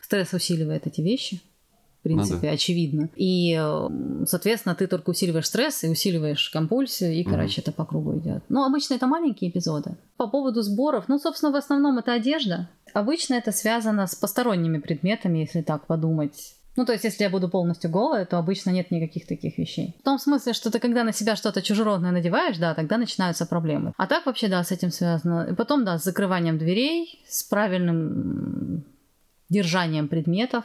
стресс 0.00 0.32
усиливает 0.32 0.86
эти 0.86 1.02
вещи 1.02 1.42
принципе, 2.06 2.34
ну, 2.34 2.42
да. 2.42 2.50
очевидно. 2.50 3.08
И, 3.16 3.60
соответственно, 4.26 4.74
ты 4.74 4.86
только 4.86 5.10
усиливаешь 5.10 5.46
стресс 5.46 5.84
и 5.84 5.88
усиливаешь 5.88 6.50
компульсию, 6.50 7.12
и, 7.12 7.24
короче, 7.24 7.60
mm 7.60 7.64
это 7.66 7.72
по 7.72 7.84
кругу 7.84 8.18
идет. 8.18 8.44
Ну, 8.48 8.64
обычно 8.64 8.94
это 8.94 9.06
маленькие 9.06 9.50
эпизоды. 9.50 9.96
По 10.16 10.28
поводу 10.28 10.62
сборов, 10.62 11.06
ну, 11.08 11.18
собственно, 11.18 11.52
в 11.52 11.56
основном 11.56 11.98
это 11.98 12.12
одежда. 12.12 12.68
Обычно 12.92 13.34
это 13.34 13.50
связано 13.50 14.06
с 14.06 14.14
посторонними 14.14 14.78
предметами, 14.78 15.38
если 15.38 15.62
так 15.62 15.86
подумать. 15.86 16.54
Ну, 16.76 16.84
то 16.84 16.92
есть, 16.92 17.04
если 17.04 17.24
я 17.24 17.30
буду 17.30 17.48
полностью 17.48 17.90
голая, 17.90 18.26
то 18.26 18.38
обычно 18.38 18.70
нет 18.70 18.90
никаких 18.90 19.26
таких 19.26 19.56
вещей. 19.58 19.96
В 20.00 20.04
том 20.04 20.18
смысле, 20.18 20.52
что 20.52 20.70
ты 20.70 20.78
когда 20.78 21.04
на 21.04 21.12
себя 21.12 21.34
что-то 21.34 21.62
чужеродное 21.62 22.12
надеваешь, 22.12 22.58
да, 22.58 22.74
тогда 22.74 22.98
начинаются 22.98 23.46
проблемы. 23.46 23.92
А 23.96 24.06
так 24.06 24.26
вообще, 24.26 24.48
да, 24.48 24.62
с 24.62 24.70
этим 24.70 24.90
связано. 24.90 25.48
И 25.50 25.54
потом, 25.54 25.84
да, 25.84 25.98
с 25.98 26.04
закрыванием 26.04 26.58
дверей, 26.58 27.24
с 27.26 27.42
правильным 27.42 28.84
держанием 29.48 30.08
предметов, 30.08 30.64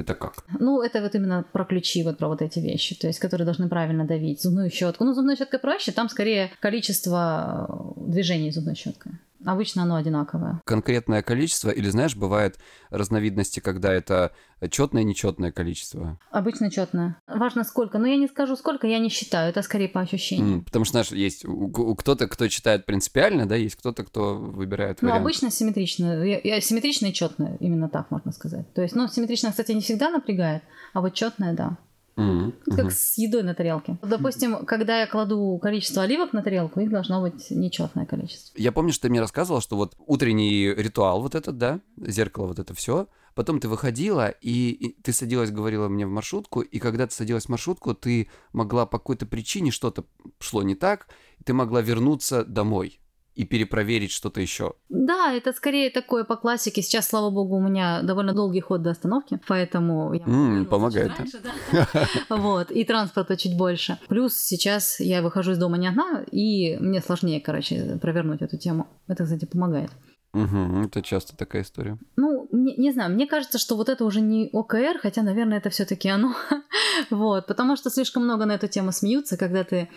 это 0.00 0.14
как? 0.14 0.44
Ну, 0.58 0.82
это 0.82 1.00
вот 1.00 1.14
именно 1.14 1.44
про 1.52 1.64
ключи, 1.64 2.02
вот 2.02 2.18
про 2.18 2.28
вот 2.28 2.42
эти 2.42 2.58
вещи, 2.58 2.94
то 2.94 3.06
есть, 3.06 3.18
которые 3.18 3.44
должны 3.44 3.68
правильно 3.68 4.04
давить. 4.04 4.42
Зубную 4.42 4.70
щетку. 4.70 5.04
Ну, 5.04 5.14
зубная 5.14 5.36
щетка 5.36 5.58
проще, 5.58 5.92
там 5.92 6.08
скорее 6.08 6.50
количество 6.60 7.94
движений 7.96 8.50
зубной 8.50 8.74
щеткой. 8.74 9.12
Обычно 9.44 9.82
оно 9.84 9.96
одинаковое. 9.96 10.60
Конкретное 10.64 11.22
количество, 11.22 11.70
или 11.70 11.88
знаешь, 11.88 12.16
бывает 12.16 12.58
разновидности, 12.90 13.60
когда 13.60 13.92
это 13.92 14.32
четное, 14.70 15.02
нечетное 15.02 15.50
количество? 15.50 16.18
Обычно 16.30 16.70
четное. 16.70 17.16
Важно 17.26 17.64
сколько, 17.64 17.98
но 17.98 18.06
я 18.06 18.16
не 18.16 18.28
скажу 18.28 18.56
сколько, 18.56 18.86
я 18.86 18.98
не 18.98 19.08
считаю, 19.08 19.50
это 19.50 19.62
скорее 19.62 19.88
по 19.88 20.00
ощущениям. 20.00 20.60
Mm, 20.60 20.64
потому 20.64 20.84
что, 20.84 20.92
знаешь, 20.92 21.12
есть 21.12 21.44
у, 21.44 21.94
кто-то, 21.94 22.28
кто 22.28 22.48
читает 22.48 22.84
принципиально, 22.84 23.46
да, 23.46 23.56
есть 23.56 23.76
кто-то, 23.76 24.04
кто 24.04 24.36
выбирает 24.36 25.00
Ну, 25.00 25.12
обычно 25.12 25.50
симметрично. 25.50 26.22
Я, 26.22 26.40
я, 26.42 26.60
симметрично 26.60 27.06
и 27.06 27.12
четное, 27.12 27.56
именно 27.60 27.88
так 27.88 28.10
можно 28.10 28.32
сказать. 28.32 28.72
То 28.74 28.82
есть, 28.82 28.94
ну, 28.94 29.08
симметрично, 29.08 29.50
кстати, 29.50 29.72
не 29.72 29.80
всегда 29.80 30.10
напрягает, 30.10 30.62
а 30.92 31.00
вот 31.00 31.14
четное, 31.14 31.54
да. 31.54 31.78
Mm-hmm. 32.20 32.76
Как 32.76 32.92
с 32.92 33.18
едой 33.18 33.42
на 33.42 33.54
тарелке. 33.54 33.98
Допустим, 34.02 34.64
когда 34.66 35.00
я 35.00 35.06
кладу 35.06 35.58
количество 35.60 36.02
оливок 36.02 36.32
на 36.32 36.42
тарелку, 36.42 36.80
их 36.80 36.90
должно 36.90 37.20
быть 37.20 37.50
нечетное 37.50 38.06
количество. 38.06 38.60
Я 38.60 38.72
помню, 38.72 38.92
что 38.92 39.02
ты 39.02 39.10
мне 39.10 39.20
рассказывал, 39.20 39.60
что 39.60 39.76
вот 39.76 39.94
утренний 40.06 40.68
ритуал 40.68 41.22
вот 41.22 41.34
этот, 41.34 41.58
да, 41.58 41.80
зеркало 41.96 42.46
вот 42.46 42.58
это 42.58 42.74
все, 42.74 43.08
потом 43.34 43.60
ты 43.60 43.68
выходила, 43.68 44.28
и, 44.28 44.70
и 44.70 45.02
ты 45.02 45.12
садилась, 45.12 45.50
говорила 45.50 45.88
мне 45.88 46.06
в 46.06 46.10
маршрутку, 46.10 46.60
и 46.60 46.78
когда 46.78 47.06
ты 47.06 47.14
садилась 47.14 47.46
в 47.46 47.48
маршрутку, 47.48 47.94
ты 47.94 48.28
могла 48.52 48.86
по 48.86 48.98
какой-то 48.98 49.26
причине 49.26 49.70
что-то 49.70 50.04
шло 50.38 50.62
не 50.62 50.74
так, 50.74 51.08
и 51.38 51.44
ты 51.44 51.52
могла 51.52 51.80
вернуться 51.80 52.44
домой 52.44 52.99
и 53.40 53.44
перепроверить 53.46 54.12
что-то 54.12 54.42
еще. 54.42 54.74
Да, 54.90 55.32
это 55.32 55.54
скорее 55.54 55.88
такое 55.88 56.24
по 56.24 56.36
классике. 56.36 56.82
Сейчас, 56.82 57.08
слава 57.08 57.30
богу, 57.30 57.56
у 57.56 57.60
меня 57.60 58.02
довольно 58.02 58.34
долгий 58.34 58.60
ход 58.60 58.82
до 58.82 58.90
остановки, 58.90 59.40
поэтому 59.48 60.12
я 60.12 60.20
mm, 60.20 60.64
помогает. 60.66 61.12
Раньше, 61.18 61.38
да? 61.42 61.86
Вот, 62.28 62.70
и 62.70 62.84
транспорта 62.84 63.38
чуть 63.38 63.56
больше. 63.56 63.98
Плюс 64.08 64.34
сейчас 64.34 65.00
я 65.00 65.22
выхожу 65.22 65.52
из 65.52 65.58
дома 65.58 65.78
не 65.78 65.88
одна, 65.88 66.22
и 66.30 66.76
мне 66.76 67.00
сложнее, 67.00 67.40
короче, 67.40 67.98
провернуть 68.02 68.42
эту 68.42 68.58
тему. 68.58 68.88
Это, 69.08 69.24
кстати, 69.24 69.46
помогает. 69.46 69.90
Угу, 70.32 70.84
это 70.84 71.02
часто 71.02 71.36
такая 71.36 71.62
история. 71.62 71.98
Ну, 72.14 72.46
не, 72.52 72.76
не 72.76 72.92
знаю, 72.92 73.12
мне 73.12 73.26
кажется, 73.26 73.58
что 73.58 73.74
вот 73.76 73.88
это 73.88 74.04
уже 74.04 74.20
не 74.20 74.48
ОКР, 74.52 75.00
хотя, 75.02 75.22
наверное, 75.22 75.58
это 75.58 75.70
все-таки 75.70 76.08
оно. 76.08 76.34
вот, 77.10 77.46
потому 77.48 77.74
что 77.74 77.90
слишком 77.90 78.24
много 78.24 78.44
на 78.44 78.52
эту 78.52 78.68
тему 78.68 78.92
смеются, 78.92 79.36
когда 79.36 79.64
ты, 79.64 79.88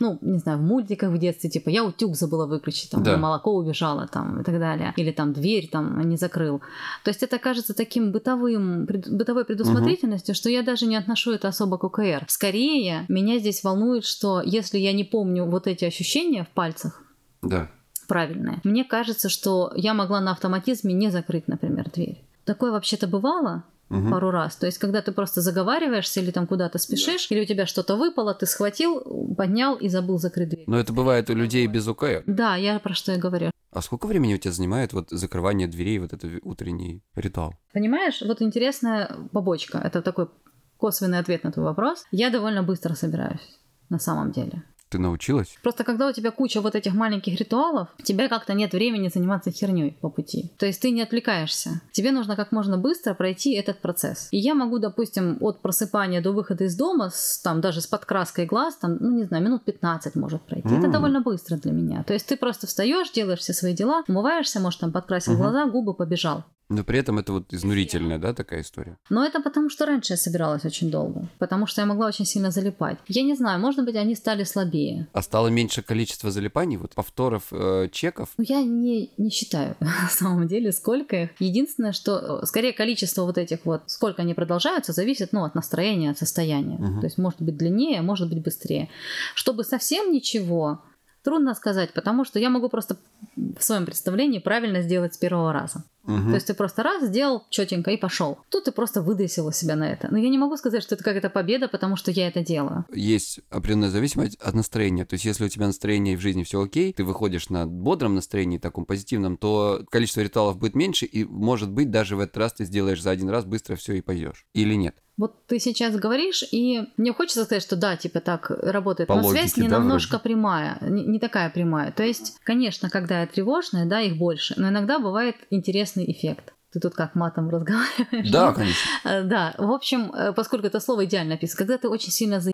ну, 0.00 0.18
не 0.22 0.38
знаю, 0.38 0.58
в 0.58 0.62
мультиках 0.62 1.10
в 1.10 1.18
детстве, 1.18 1.50
типа, 1.50 1.68
я 1.68 1.84
утюг 1.84 2.16
забыла 2.16 2.46
выключить, 2.46 2.92
там, 2.92 3.02
да. 3.02 3.18
молоко 3.18 3.54
убежало, 3.54 4.08
там, 4.08 4.40
и 4.40 4.44
так 4.44 4.58
далее, 4.58 4.94
или 4.96 5.10
там 5.10 5.34
дверь 5.34 5.68
там 5.70 6.00
не 6.08 6.16
закрыл. 6.16 6.62
То 7.04 7.10
есть 7.10 7.22
это 7.22 7.38
кажется 7.38 7.74
таким 7.74 8.10
бытовым, 8.10 8.86
бытовой 8.86 9.44
предусмотрительностью, 9.44 10.32
угу. 10.32 10.36
что 10.36 10.48
я 10.48 10.62
даже 10.62 10.86
не 10.86 10.96
отношу 10.96 11.32
это 11.32 11.48
особо 11.48 11.76
к 11.76 11.84
ОКР. 11.84 12.24
Скорее, 12.28 13.04
меня 13.08 13.38
здесь 13.38 13.62
волнует, 13.62 14.06
что 14.06 14.40
если 14.40 14.78
я 14.78 14.94
не 14.94 15.04
помню 15.04 15.44
вот 15.44 15.66
эти 15.66 15.84
ощущения 15.84 16.44
в 16.44 16.54
пальцах, 16.54 17.02
да 17.42 17.68
правильное. 18.06 18.60
Мне 18.64 18.84
кажется, 18.84 19.28
что 19.28 19.72
я 19.74 19.94
могла 19.94 20.20
на 20.20 20.32
автоматизме 20.32 20.94
не 20.94 21.10
закрыть, 21.10 21.48
например, 21.48 21.90
дверь. 21.90 22.24
Такое 22.44 22.72
вообще-то 22.72 23.06
бывало, 23.06 23.64
угу. 23.90 24.10
пару 24.10 24.30
раз. 24.30 24.56
То 24.56 24.66
есть, 24.66 24.78
когда 24.78 25.02
ты 25.02 25.12
просто 25.12 25.40
заговариваешься 25.40 26.20
или 26.20 26.30
там 26.30 26.46
куда-то 26.46 26.78
спешишь, 26.78 27.28
да. 27.28 27.34
или 27.34 27.44
у 27.44 27.46
тебя 27.46 27.66
что-то 27.66 27.96
выпало, 27.96 28.34
ты 28.34 28.46
схватил, 28.46 29.34
поднял 29.36 29.76
и 29.76 29.88
забыл 29.88 30.18
закрыть 30.18 30.48
дверь. 30.48 30.64
Но 30.66 30.78
это 30.78 30.92
бывает 30.92 31.30
у 31.30 31.34
людей 31.34 31.66
без 31.66 31.86
УКР. 31.86 32.24
Да, 32.26 32.56
я 32.56 32.78
про 32.78 32.94
что 32.94 33.12
я 33.12 33.18
говорю. 33.18 33.50
А 33.72 33.82
сколько 33.82 34.06
времени 34.06 34.34
у 34.34 34.38
тебя 34.38 34.52
занимает 34.52 34.92
вот 34.92 35.10
закрывание 35.10 35.66
дверей, 35.66 35.98
вот 35.98 36.12
этот 36.12 36.30
утренний 36.42 37.02
ритуал? 37.16 37.54
Понимаешь, 37.72 38.22
вот 38.22 38.40
интересная 38.40 39.10
побочка. 39.32 39.78
Это 39.78 40.00
такой 40.00 40.28
косвенный 40.76 41.18
ответ 41.18 41.42
на 41.44 41.50
твой 41.50 41.66
вопрос. 41.66 42.04
Я 42.12 42.30
довольно 42.30 42.62
быстро 42.62 42.94
собираюсь, 42.94 43.58
на 43.88 43.98
самом 43.98 44.30
деле. 44.30 44.62
Ты 44.94 45.00
научилась? 45.00 45.58
Просто 45.62 45.82
когда 45.82 46.08
у 46.08 46.12
тебя 46.12 46.30
куча 46.30 46.60
вот 46.60 46.76
этих 46.76 46.94
маленьких 46.94 47.38
ритуалов, 47.40 47.88
у 47.98 48.02
тебя 48.02 48.28
как-то 48.28 48.54
нет 48.54 48.72
времени 48.72 49.10
заниматься 49.12 49.50
херней 49.50 49.98
по 50.00 50.08
пути. 50.08 50.52
То 50.56 50.66
есть 50.66 50.80
ты 50.80 50.92
не 50.92 51.02
отвлекаешься. 51.02 51.80
Тебе 51.90 52.12
нужно 52.12 52.36
как 52.36 52.52
можно 52.52 52.78
быстро 52.78 53.14
пройти 53.14 53.54
этот 53.54 53.80
процесс. 53.80 54.28
И 54.30 54.38
я 54.38 54.54
могу, 54.54 54.78
допустим, 54.78 55.36
от 55.40 55.62
просыпания 55.62 56.22
до 56.22 56.30
выхода 56.30 56.64
из 56.64 56.76
дома, 56.76 57.10
с, 57.12 57.40
там 57.42 57.60
даже 57.60 57.80
с 57.80 57.88
подкраской 57.88 58.46
глаз, 58.46 58.76
там, 58.76 58.96
ну 59.00 59.10
не 59.16 59.24
знаю, 59.24 59.42
минут 59.42 59.64
15 59.64 60.14
может 60.14 60.42
пройти. 60.42 60.68
Mm. 60.68 60.78
Это 60.78 60.88
довольно 60.88 61.20
быстро 61.20 61.56
для 61.56 61.72
меня. 61.72 62.04
То 62.04 62.12
есть 62.12 62.26
ты 62.26 62.36
просто 62.36 62.68
встаешь, 62.68 63.10
делаешь 63.10 63.40
все 63.40 63.52
свои 63.52 63.74
дела, 63.74 64.04
умываешься, 64.06 64.60
может 64.60 64.78
там 64.78 64.92
подкрасил 64.92 65.32
mm-hmm. 65.32 65.36
глаза, 65.36 65.66
губы, 65.66 65.94
побежал. 65.94 66.44
Но 66.70 66.82
при 66.82 66.98
этом 66.98 67.18
это 67.18 67.32
вот 67.32 67.52
изнурительная, 67.52 68.18
да, 68.18 68.32
такая 68.32 68.62
история? 68.62 68.96
Но 69.10 69.24
это 69.24 69.40
потому, 69.40 69.68
что 69.68 69.84
раньше 69.84 70.14
я 70.14 70.16
собиралась 70.16 70.64
очень 70.64 70.90
долго. 70.90 71.28
Потому 71.38 71.66
что 71.66 71.82
я 71.82 71.86
могла 71.86 72.06
очень 72.06 72.24
сильно 72.24 72.50
залипать. 72.50 72.98
Я 73.06 73.22
не 73.22 73.34
знаю, 73.34 73.60
может 73.60 73.84
быть, 73.84 73.96
они 73.96 74.14
стали 74.14 74.44
слабее. 74.44 75.06
А 75.12 75.22
стало 75.22 75.48
меньше 75.48 75.82
количество 75.82 76.30
залипаний, 76.30 76.76
вот 76.78 76.94
повторов, 76.94 77.44
э, 77.50 77.88
чеков? 77.92 78.30
Ну, 78.38 78.44
я 78.48 78.62
не, 78.62 79.10
не 79.18 79.30
считаю, 79.30 79.76
на 79.80 80.08
самом 80.08 80.48
деле, 80.48 80.72
сколько 80.72 81.24
их. 81.24 81.30
Единственное, 81.38 81.92
что, 81.92 82.40
э, 82.42 82.46
скорее, 82.46 82.72
количество 82.72 83.24
вот 83.24 83.36
этих 83.36 83.64
вот, 83.64 83.82
сколько 83.86 84.22
они 84.22 84.32
продолжаются, 84.32 84.92
зависит, 84.92 85.32
ну, 85.32 85.44
от 85.44 85.54
настроения, 85.54 86.10
от 86.10 86.18
состояния. 86.18 86.76
Угу. 86.76 87.00
То 87.00 87.06
есть, 87.06 87.18
может 87.18 87.42
быть, 87.42 87.56
длиннее, 87.56 88.00
может 88.00 88.28
быть, 88.30 88.42
быстрее. 88.42 88.88
Чтобы 89.34 89.64
совсем 89.64 90.12
ничего, 90.12 90.80
Трудно 91.24 91.54
сказать, 91.54 91.94
потому 91.94 92.24
что 92.26 92.38
я 92.38 92.50
могу 92.50 92.68
просто 92.68 92.98
в 93.34 93.64
своем 93.64 93.86
представлении 93.86 94.40
правильно 94.40 94.82
сделать 94.82 95.14
с 95.14 95.18
первого 95.18 95.54
раза. 95.54 95.82
Угу. 96.04 96.28
То 96.28 96.34
есть 96.34 96.46
ты 96.48 96.54
просто 96.54 96.82
раз 96.82 97.02
сделал 97.02 97.44
четенько 97.48 97.90
и 97.90 97.96
пошел. 97.96 98.38
Тут 98.50 98.64
ты 98.64 98.72
просто 98.72 99.00
выдосила 99.00 99.50
себя 99.50 99.74
на 99.74 99.90
это. 99.90 100.08
Но 100.10 100.18
я 100.18 100.28
не 100.28 100.36
могу 100.36 100.58
сказать, 100.58 100.82
что 100.82 100.96
это 100.96 101.02
какая-то 101.02 101.30
победа, 101.30 101.66
потому 101.66 101.96
что 101.96 102.10
я 102.10 102.28
это 102.28 102.44
делаю. 102.44 102.84
Есть 102.92 103.40
определенная 103.48 103.88
зависимость 103.88 104.36
от 104.36 104.54
настроения. 104.54 105.06
То 105.06 105.14
есть 105.14 105.24
если 105.24 105.46
у 105.46 105.48
тебя 105.48 105.66
настроение 105.66 106.18
в 106.18 106.20
жизни 106.20 106.42
все 106.42 106.60
окей, 106.60 106.92
ты 106.92 107.04
выходишь 107.04 107.48
на 107.48 107.66
бодром 107.66 108.14
настроении, 108.14 108.58
таком 108.58 108.84
позитивном, 108.84 109.38
то 109.38 109.82
количество 109.90 110.20
ритуалов 110.20 110.58
будет 110.58 110.74
меньше, 110.74 111.06
и 111.06 111.24
может 111.24 111.70
быть 111.70 111.90
даже 111.90 112.16
в 112.16 112.20
этот 112.20 112.36
раз 112.36 112.52
ты 112.52 112.66
сделаешь 112.66 113.02
за 113.02 113.10
один 113.10 113.30
раз 113.30 113.46
быстро 113.46 113.76
все 113.76 113.94
и 113.94 114.02
пойдешь. 114.02 114.46
Или 114.52 114.74
нет? 114.74 114.96
Вот 115.16 115.46
ты 115.46 115.60
сейчас 115.60 115.94
говоришь, 115.94 116.42
и 116.50 116.88
мне 116.96 117.12
хочется 117.12 117.44
сказать, 117.44 117.62
что 117.62 117.76
да, 117.76 117.96
типа 117.96 118.20
так 118.20 118.50
работает. 118.50 119.08
По 119.08 119.14
но 119.14 119.22
логике, 119.22 119.40
связь 119.40 119.56
не 119.56 119.68
да, 119.68 119.78
немножко 119.78 120.12
вроде? 120.12 120.22
прямая, 120.24 120.78
не, 120.80 121.04
не 121.04 121.18
такая 121.20 121.50
прямая. 121.50 121.92
То 121.92 122.02
есть, 122.02 122.38
конечно, 122.42 122.90
когда 122.90 123.20
я 123.20 123.26
тревожная, 123.26 123.86
да, 123.86 124.00
их 124.00 124.16
больше, 124.16 124.54
но 124.56 124.68
иногда 124.68 124.98
бывает 124.98 125.36
интересный 125.50 126.10
эффект. 126.10 126.52
Ты 126.72 126.80
тут 126.80 126.94
как 126.94 127.14
матом 127.14 127.48
разговариваешь? 127.50 128.30
Да, 128.30 128.52
конечно. 128.52 128.88
Э, 129.04 129.22
да, 129.22 129.54
в 129.58 129.70
общем, 129.70 130.12
э, 130.12 130.32
поскольку 130.32 130.66
это 130.66 130.80
слово 130.80 131.04
идеально 131.04 131.34
написано, 131.34 131.58
когда 131.58 131.78
ты 131.78 131.88
очень 131.88 132.10
сильно 132.10 132.40
за 132.40 132.50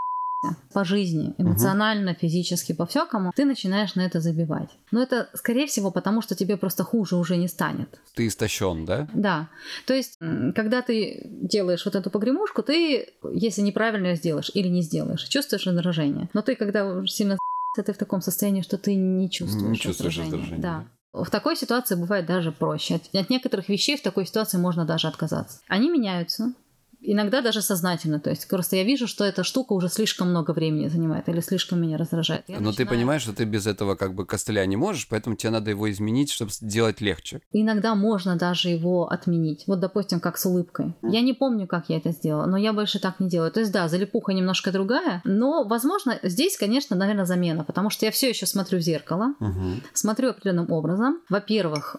по 0.73 0.85
жизни, 0.85 1.35
эмоционально, 1.39 2.15
физически, 2.15 2.73
по 2.73 2.87
всякому, 2.87 3.33
ты 3.35 3.45
начинаешь 3.45 3.95
на 3.95 4.03
это 4.03 4.21
забивать. 4.21 4.71
Но 4.91 5.03
это, 5.03 5.29
скорее 5.35 5.67
всего, 5.67 5.91
потому 5.91 6.23
что 6.23 6.35
тебе 6.35 6.57
просто 6.57 6.83
хуже 6.83 7.17
уже 7.17 7.37
не 7.37 7.49
станет. 7.49 8.01
Ты 8.15 8.27
истощен, 8.27 8.85
да? 8.85 9.09
Да. 9.13 9.49
То 9.87 9.95
есть, 9.95 10.19
когда 10.55 10.83
ты 10.83 11.27
делаешь 11.27 11.85
вот 11.85 11.95
эту 11.95 12.11
погремушку, 12.11 12.63
ты, 12.63 13.09
если 13.33 13.61
неправильно 13.63 14.09
ее 14.09 14.17
сделаешь 14.17 14.51
или 14.55 14.69
не 14.69 14.83
сделаешь, 14.83 15.25
чувствуешь 15.25 15.67
раздражение. 15.67 16.31
Но 16.33 16.43
ты, 16.43 16.55
когда 16.57 17.05
сильно 17.07 17.37
ты 17.77 17.93
в 17.93 17.99
таком 17.99 18.21
состоянии, 18.21 18.63
что 18.63 18.79
ты 18.79 18.95
не 18.95 19.31
чувствуешь, 19.31 19.71
не 19.71 19.79
чувствуешь 19.79 20.19
раздражения. 20.19 20.59
Да. 20.59 20.85
В 21.13 21.29
такой 21.29 21.57
ситуации 21.57 21.97
бывает 21.97 22.27
даже 22.27 22.53
проще. 22.53 22.97
От, 22.97 23.15
от 23.15 23.31
некоторых 23.31 23.69
вещей 23.69 23.97
в 23.97 24.03
такой 24.03 24.27
ситуации 24.27 24.59
можно 24.59 24.85
даже 24.85 25.09
отказаться. 25.09 25.61
Они 25.67 25.91
меняются, 25.91 26.53
иногда 27.01 27.41
даже 27.41 27.63
сознательно. 27.63 28.21
То 28.21 28.31
есть 28.31 28.49
просто 28.49 28.77
я 28.77 28.85
вижу, 28.85 29.07
что 29.07 29.25
эта 29.25 29.45
штука 29.45 29.73
уже 29.73 29.89
слишком 29.89 30.31
много 30.31 30.53
времени 30.53 30.89
занимает 30.89 31.29
или 31.29 31.41
слишком 31.41 31.81
меня 31.81 31.97
раздражает. 31.97 32.45
Я 32.49 32.57
Но 32.57 32.67
начинаю... 32.67 32.77
ты 32.77 32.87
понимаешь, 32.87 33.23
что 33.23 33.33
ты 33.33 33.45
без 33.45 33.67
этого 33.67 33.95
как 33.95 34.15
бы 34.15 34.27
костыля 34.27 34.65
не 34.67 34.77
можешь, 34.77 35.09
поэтому 35.09 35.37
тебе 35.37 35.51
надо 35.51 35.71
его 35.71 35.91
изменить, 35.91 36.31
чтобы 36.31 36.51
сделать 36.51 37.01
легче. 37.01 37.41
Иногда 37.53 37.95
можно 37.95 38.37
даже 38.37 38.69
его 38.69 39.09
отменить. 39.09 39.65
Вот, 39.67 39.81
допустим, 39.81 40.21
как 40.21 40.39
с 40.39 40.47
улыбкой. 40.47 40.95
Я 41.03 41.21
не 41.21 41.33
помню, 41.33 41.67
как 41.67 41.89
я 41.89 41.97
это 41.97 42.11
сделала, 42.13 42.47
но 42.47 42.57
я 42.57 42.73
больше 42.73 42.99
так 42.99 43.21
не 43.21 43.29
делаю. 43.29 43.51
То 43.51 43.61
есть, 43.61 43.73
да, 43.73 43.89
залипуха 43.89 44.33
немножко 44.33 44.73
другая, 44.73 45.21
но, 45.25 45.65
возможно, 45.65 46.19
здесь, 46.23 46.57
конечно, 46.57 46.97
наверное, 46.97 47.25
замена, 47.25 47.65
потому 47.65 47.91
что 47.91 48.07
я 48.07 48.13
все 48.13 48.29
еще 48.29 48.47
смотрю 48.47 48.79
в 48.79 48.83
зеркало, 48.83 49.35
угу. 49.41 49.81
смотрю 49.93 50.31
определенным 50.31 50.71
образом. 50.71 51.21
Во-первых, 51.29 51.97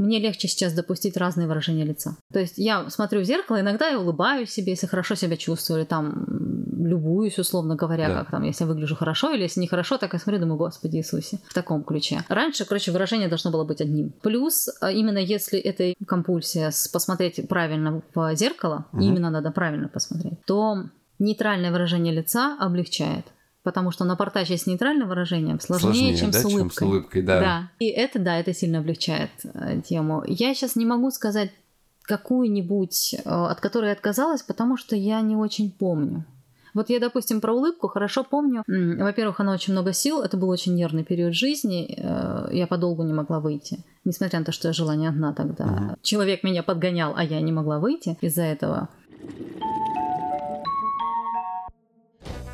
мне 0.00 0.18
легче 0.18 0.48
сейчас 0.48 0.72
допустить 0.72 1.16
разные 1.16 1.46
выражения 1.46 1.84
лица. 1.84 2.16
То 2.32 2.40
есть 2.40 2.54
я 2.56 2.88
смотрю 2.90 3.20
в 3.20 3.24
зеркало, 3.24 3.60
иногда 3.60 3.88
я 3.88 4.00
улыбаюсь 4.00 4.50
себе, 4.50 4.72
если 4.72 4.86
хорошо 4.86 5.14
себя 5.14 5.36
чувствую, 5.36 5.80
или 5.80 5.86
там 5.86 6.24
любуюсь, 6.86 7.38
условно 7.38 7.76
говоря, 7.76 8.08
да. 8.08 8.14
как 8.14 8.30
там, 8.30 8.42
если 8.42 8.64
я 8.64 8.68
выгляжу 8.68 8.96
хорошо, 8.96 9.32
или 9.32 9.42
если 9.42 9.60
нехорошо, 9.60 9.98
так 9.98 10.12
я 10.12 10.18
смотрю, 10.18 10.40
думаю, 10.40 10.58
Господи 10.58 10.96
Иисусе, 10.96 11.38
в 11.48 11.54
таком 11.54 11.84
ключе. 11.84 12.22
Раньше, 12.28 12.64
короче, 12.64 12.92
выражение 12.92 13.28
должно 13.28 13.50
было 13.50 13.64
быть 13.64 13.80
одним. 13.80 14.12
Плюс, 14.22 14.68
а, 14.80 14.90
именно 14.90 15.18
если 15.18 15.58
это 15.58 15.94
компульсия 16.06 16.72
посмотреть 16.92 17.46
правильно 17.48 18.02
в 18.14 18.34
зеркало, 18.34 18.86
угу. 18.92 19.02
именно 19.02 19.30
надо 19.30 19.50
правильно 19.50 19.88
посмотреть, 19.88 20.42
то 20.46 20.84
нейтральное 21.18 21.70
выражение 21.70 22.14
лица 22.14 22.56
облегчает 22.58 23.26
потому 23.62 23.90
что 23.90 24.04
напортачить 24.04 24.62
с 24.62 24.66
нейтральным 24.66 25.08
выражением 25.08 25.60
сложнее, 25.60 25.92
сложнее 25.92 26.16
чем, 26.16 26.30
да, 26.30 26.38
с 26.38 26.44
улыбкой. 26.44 26.60
чем 26.60 26.70
с 26.70 26.82
улыбкой. 26.82 27.22
Да. 27.22 27.40
да. 27.40 27.70
И 27.78 27.88
это, 27.88 28.18
да, 28.18 28.38
это 28.38 28.54
сильно 28.54 28.78
облегчает 28.78 29.30
э, 29.44 29.80
тему. 29.86 30.22
Я 30.26 30.54
сейчас 30.54 30.76
не 30.76 30.86
могу 30.86 31.10
сказать 31.10 31.50
какую-нибудь, 32.02 33.14
э, 33.14 33.20
от 33.24 33.60
которой 33.60 33.86
я 33.86 33.92
отказалась, 33.92 34.42
потому 34.42 34.76
что 34.76 34.96
я 34.96 35.20
не 35.20 35.36
очень 35.36 35.70
помню. 35.70 36.24
Вот 36.74 36.88
я, 36.88 37.00
допустим, 37.00 37.40
про 37.40 37.52
улыбку 37.52 37.88
хорошо 37.88 38.24
помню. 38.24 38.62
Во-первых, 38.66 39.40
она 39.40 39.52
очень 39.52 39.72
много 39.72 39.92
сил. 39.92 40.22
Это 40.22 40.36
был 40.36 40.48
очень 40.48 40.74
нервный 40.74 41.04
период 41.04 41.34
жизни. 41.34 41.96
Э, 41.98 42.48
я 42.52 42.66
подолгу 42.66 43.02
не 43.02 43.12
могла 43.12 43.40
выйти. 43.40 43.84
Несмотря 44.04 44.38
на 44.38 44.44
то, 44.44 44.52
что 44.52 44.68
я 44.68 44.72
жила 44.72 44.94
не 44.94 45.06
одна 45.06 45.32
тогда. 45.32 45.64
Угу. 45.64 45.96
Человек 46.02 46.42
меня 46.42 46.62
подгонял, 46.62 47.12
а 47.16 47.24
я 47.24 47.40
не 47.40 47.52
могла 47.52 47.78
выйти 47.78 48.16
из-за 48.20 48.42
этого. 48.42 48.88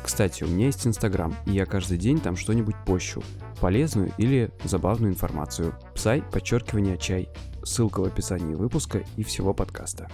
Кстати, 0.07 0.45
у 0.45 0.47
меня 0.47 0.67
есть 0.67 0.87
Инстаграм, 0.87 1.35
и 1.45 1.51
я 1.51 1.65
каждый 1.65 1.97
день 1.97 2.21
там 2.21 2.37
что-нибудь 2.37 2.77
пощу. 2.85 3.21
Полезную 3.59 4.13
или 4.17 4.49
забавную 4.63 5.11
информацию. 5.11 5.75
Псай, 5.93 6.23
подчеркивание, 6.31 6.97
чай. 6.97 7.27
Ссылка 7.61 7.99
в 7.99 8.05
описании 8.05 8.55
выпуска 8.55 9.03
и 9.17 9.23
всего 9.23 9.53
подкаста. 9.53 10.09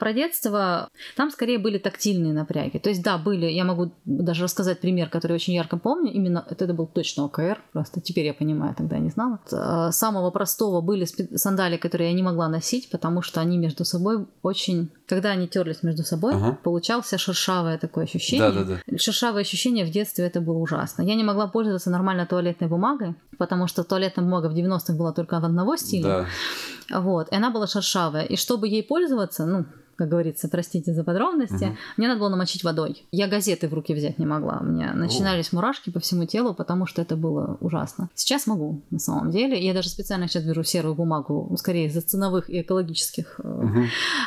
Про 0.00 0.14
детство 0.14 0.88
там 1.14 1.30
скорее 1.30 1.58
были 1.58 1.76
тактильные 1.76 2.32
напряги. 2.32 2.78
То 2.78 2.88
есть, 2.88 3.02
да, 3.02 3.18
были, 3.18 3.44
я 3.44 3.64
могу 3.64 3.92
даже 4.06 4.44
рассказать 4.44 4.80
пример, 4.80 5.10
который 5.10 5.34
очень 5.34 5.52
ярко 5.52 5.76
помню. 5.76 6.10
Именно 6.10 6.42
это, 6.48 6.72
был 6.72 6.86
точно 6.86 7.24
ОКР, 7.26 7.58
просто 7.72 8.00
теперь 8.00 8.24
я 8.24 8.32
понимаю, 8.32 8.74
тогда 8.74 8.96
я 8.96 9.02
не 9.02 9.10
знала. 9.10 9.40
Э, 9.52 9.92
самого 9.92 10.30
простого 10.30 10.80
были 10.80 11.04
сандали, 11.36 11.76
которые 11.76 12.08
я 12.10 12.16
не 12.16 12.22
могла 12.22 12.48
носить, 12.48 12.88
потому 12.90 13.20
что 13.20 13.42
они 13.42 13.58
между 13.58 13.84
собой 13.84 14.26
очень... 14.42 14.88
Когда 15.06 15.32
они 15.32 15.46
терлись 15.48 15.82
между 15.82 16.02
собой, 16.02 16.32
ага. 16.34 16.58
получался 16.64 17.18
шершавое 17.18 17.76
такое 17.76 18.04
ощущение. 18.04 18.52
Да, 18.52 18.64
да, 18.64 18.80
да. 18.86 18.98
Шершавое 18.98 19.42
ощущение 19.42 19.84
в 19.84 19.90
детстве 19.90 20.24
это 20.24 20.40
было 20.40 20.58
ужасно. 20.58 21.02
Я 21.02 21.14
не 21.14 21.24
могла 21.24 21.46
пользоваться 21.46 21.90
нормально 21.90 22.24
туалетной 22.24 22.68
бумагой, 22.68 23.16
потому 23.36 23.66
что 23.66 23.84
туалетная 23.84 24.24
бумага 24.24 24.48
в 24.48 24.54
90-х 24.54 24.94
была 24.94 25.12
только 25.12 25.40
в 25.40 25.44
одного 25.44 25.76
стиля. 25.76 26.26
Да. 26.88 27.00
Вот, 27.00 27.28
и 27.30 27.36
она 27.36 27.50
была 27.50 27.66
шершавая. 27.66 28.24
И 28.24 28.36
чтобы 28.36 28.66
ей 28.66 28.82
пользоваться, 28.82 29.44
ну, 29.46 29.66
как 30.00 30.08
говорится, 30.08 30.48
простите 30.48 30.94
за 30.94 31.04
подробности, 31.04 31.64
угу. 31.64 31.76
мне 31.98 32.08
надо 32.08 32.20
было 32.20 32.30
намочить 32.30 32.64
водой. 32.64 33.04
Я 33.12 33.28
газеты 33.28 33.68
в 33.68 33.74
руки 33.74 33.92
взять 33.92 34.18
не 34.18 34.24
могла. 34.24 34.60
У 34.62 34.64
меня 34.64 34.94
начинались 34.94 35.52
О. 35.52 35.56
мурашки 35.56 35.90
по 35.90 36.00
всему 36.00 36.24
телу, 36.24 36.54
потому 36.54 36.86
что 36.86 37.02
это 37.02 37.16
было 37.16 37.58
ужасно. 37.60 38.08
Сейчас 38.14 38.46
могу, 38.46 38.80
на 38.90 38.98
самом 38.98 39.30
деле. 39.30 39.62
Я 39.62 39.74
даже 39.74 39.90
специально 39.90 40.26
сейчас 40.26 40.44
беру 40.44 40.62
серую 40.62 40.94
бумагу, 40.94 41.48
ну, 41.50 41.56
скорее 41.58 41.84
из-за 41.88 42.00
ценовых 42.00 42.48
и 42.48 42.62
экологических 42.62 43.40
угу. 43.44 43.82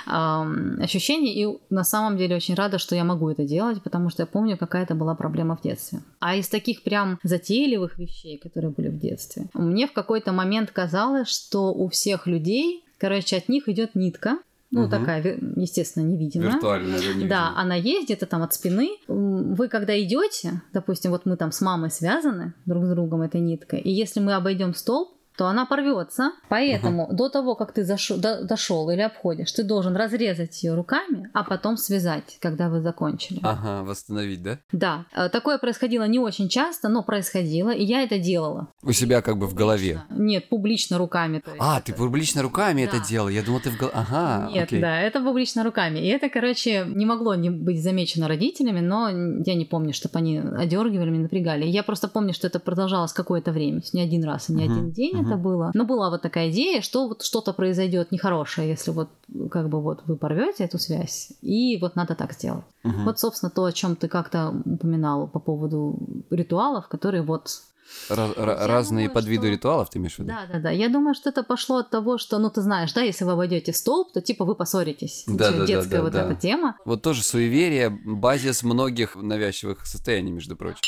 э, 0.05 0.83
ощущений. 0.83 1.43
И 1.43 1.57
на 1.71 1.83
самом 1.83 2.17
деле 2.17 2.35
очень 2.35 2.53
рада, 2.53 2.77
что 2.77 2.95
я 2.95 3.03
могу 3.03 3.27
это 3.31 3.43
делать, 3.43 3.81
потому 3.81 4.11
что 4.11 4.21
я 4.21 4.27
помню, 4.27 4.55
какая 4.55 4.83
это 4.83 4.93
была 4.93 5.15
проблема 5.15 5.57
в 5.57 5.63
детстве. 5.63 6.01
А 6.19 6.35
из 6.35 6.49
таких 6.49 6.83
прям 6.83 7.17
затейливых 7.23 7.97
вещей, 7.97 8.37
которые 8.37 8.69
были 8.69 8.89
в 8.89 8.99
детстве, 8.99 9.47
мне 9.55 9.87
в 9.87 9.93
какой-то 9.93 10.33
момент 10.33 10.69
казалось, 10.69 11.29
что 11.29 11.73
у 11.73 11.87
всех 11.87 12.27
людей, 12.27 12.83
короче, 12.99 13.37
от 13.37 13.49
них 13.49 13.67
идет 13.67 13.95
нитка, 13.95 14.37
ну, 14.73 14.81
угу. 14.81 14.89
такая, 14.89 15.37
естественно, 15.55 16.03
невидимая. 16.03 16.51
Виртуальная, 16.51 16.97
да, 16.97 17.05
невидимая. 17.05 17.29
Да, 17.29 17.53
она 17.55 17.75
есть 17.75 18.05
где-то 18.05 18.25
там 18.25 18.41
от 18.41 18.53
спины. 18.55 18.89
Вы 19.07 19.67
когда 19.67 19.99
идете, 20.01 20.63
допустим, 20.73 21.11
вот 21.11 21.25
мы 21.25 21.37
там 21.37 21.51
с 21.51 21.61
мамой 21.61 21.91
связаны 21.91 22.55
друг 22.65 22.85
с 22.85 22.89
другом 22.89 23.21
этой 23.21 23.39
ниткой, 23.39 23.81
и 23.81 23.91
если 23.91 24.19
мы 24.19 24.33
обойдем 24.33 24.73
столб, 24.73 25.09
то 25.37 25.47
она 25.47 25.65
порвется. 25.65 26.31
Поэтому 26.49 27.07
до 27.11 27.29
того, 27.29 27.55
как 27.55 27.71
ты 27.73 27.83
зашел, 27.83 28.17
до- 28.17 28.43
дошел 28.43 28.89
или 28.89 29.01
обходишь, 29.01 29.51
ты 29.51 29.63
должен 29.63 29.95
разрезать 29.95 30.63
ее 30.63 30.73
руками, 30.75 31.29
а 31.33 31.43
потом 31.43 31.77
связать, 31.77 32.37
когда 32.39 32.69
вы 32.69 32.81
закончили. 32.81 33.39
Ага, 33.43 33.83
восстановить, 33.83 34.41
да? 34.43 34.59
Да, 34.71 35.05
э, 35.15 35.29
такое 35.29 35.57
происходило 35.57 36.03
не 36.07 36.19
очень 36.19 36.49
часто, 36.49 36.89
но 36.89 37.03
происходило, 37.03 37.71
и 37.71 37.83
я 37.83 38.03
это 38.03 38.19
делала. 38.19 38.67
У 38.83 38.91
себя 38.91 39.21
как 39.21 39.37
бы 39.37 39.47
в 39.47 39.53
голове. 39.53 40.03
Нет, 40.09 40.49
публично 40.49 40.97
руками. 40.97 41.41
А, 41.59 41.77
это- 41.77 41.87
ты 41.87 41.93
публично 41.93 42.41
руками 42.41 42.85
Да. 42.85 42.97
это 42.97 43.07
делал? 43.07 43.29
Я 43.29 43.41
думал, 43.43 43.59
ты 43.59 43.69
в 43.71 43.77
голове... 43.77 43.95
Ага, 43.95 44.49
Нет, 44.53 44.63
окей. 44.65 44.81
да, 44.81 44.99
это 45.01 45.21
публично 45.21 45.63
руками. 45.63 45.99
И 45.99 46.07
это, 46.07 46.29
короче, 46.29 46.85
не 46.87 47.05
могло 47.05 47.35
не 47.35 47.49
быть 47.49 47.81
замечено 47.83 48.27
родителями, 48.27 48.79
но 48.79 49.09
я 49.09 49.55
не 49.55 49.65
помню, 49.65 49.93
чтобы 49.93 50.17
они 50.19 50.39
одергивали 50.39 51.09
меня, 51.09 51.23
напрягали. 51.23 51.65
Я 51.65 51.83
просто 51.83 52.07
помню, 52.07 52.33
что 52.33 52.47
это 52.47 52.59
продолжалось 52.59 53.13
какое-то 53.13 53.51
время. 53.51 53.79
То 53.79 53.83
есть 53.85 53.93
Не 53.93 54.01
один 54.01 54.23
раз 54.23 54.49
и 54.49 54.53
не 54.53 54.63
Мгм, 54.65 54.73
один 54.73 54.91
день 54.91 55.22
это 55.27 55.37
было. 55.37 55.71
Но 55.73 55.85
была 55.85 56.09
вот 56.09 56.21
такая 56.21 56.49
идея, 56.51 56.81
что 56.81 57.07
вот 57.07 57.23
что-то 57.23 57.53
произойдет 57.53 58.11
нехорошее, 58.11 58.69
если 58.69 58.91
вот 58.91 59.09
как 59.51 59.69
бы 59.69 59.81
вот 59.81 60.01
вы 60.05 60.15
порвете 60.15 60.63
эту 60.65 60.77
связь, 60.79 61.31
и 61.41 61.77
вот 61.81 61.95
надо 61.95 62.15
так 62.15 62.33
сделать. 62.33 62.65
Мгм. 62.83 63.05
Вот, 63.05 63.19
собственно, 63.19 63.49
то, 63.49 63.63
о 63.65 63.71
чем 63.71 63.95
ты 63.95 64.07
как-то 64.07 64.53
упоминал 64.65 65.27
по 65.27 65.39
поводу 65.39 65.97
ритуалов, 66.29 66.87
которые 66.87 67.23
вот 67.23 67.61
Раз- 68.09 68.31
разные 68.37 69.07
думаю, 69.07 69.13
подвиды 69.13 69.47
что- 69.47 69.51
ритуалов, 69.51 69.89
ты 69.89 69.99
имеешь 69.99 70.15
в 70.15 70.19
виду? 70.19 70.29
Да, 70.29 70.47
да, 70.51 70.59
да. 70.59 70.69
Я 70.71 70.89
думаю, 70.89 71.13
что 71.13 71.29
это 71.29 71.43
пошло 71.43 71.77
от 71.77 71.89
того, 71.91 72.17
что, 72.17 72.39
ну, 72.39 72.49
ты 72.49 72.61
знаешь, 72.61 72.91
да, 72.93 73.01
если 73.01 73.23
вы 73.25 73.33
обойдете 73.33 73.71
столб, 73.73 74.11
то 74.13 74.21
типа 74.21 74.45
вы 74.45 74.55
поссоритесь. 74.55 75.25
Да, 75.27 75.51
да, 75.51 75.57
да, 75.59 75.65
Детская 75.65 75.97
да, 75.97 76.01
вот 76.03 76.13
да. 76.13 76.25
эта 76.25 76.35
тема. 76.41 76.75
Вот 76.85 77.01
тоже 77.03 77.21
суеверие, 77.23 77.89
базис 77.89 78.63
многих 78.63 79.15
навязчивых 79.15 79.85
состояний, 79.85 80.31
между 80.31 80.55
прочим. 80.55 80.79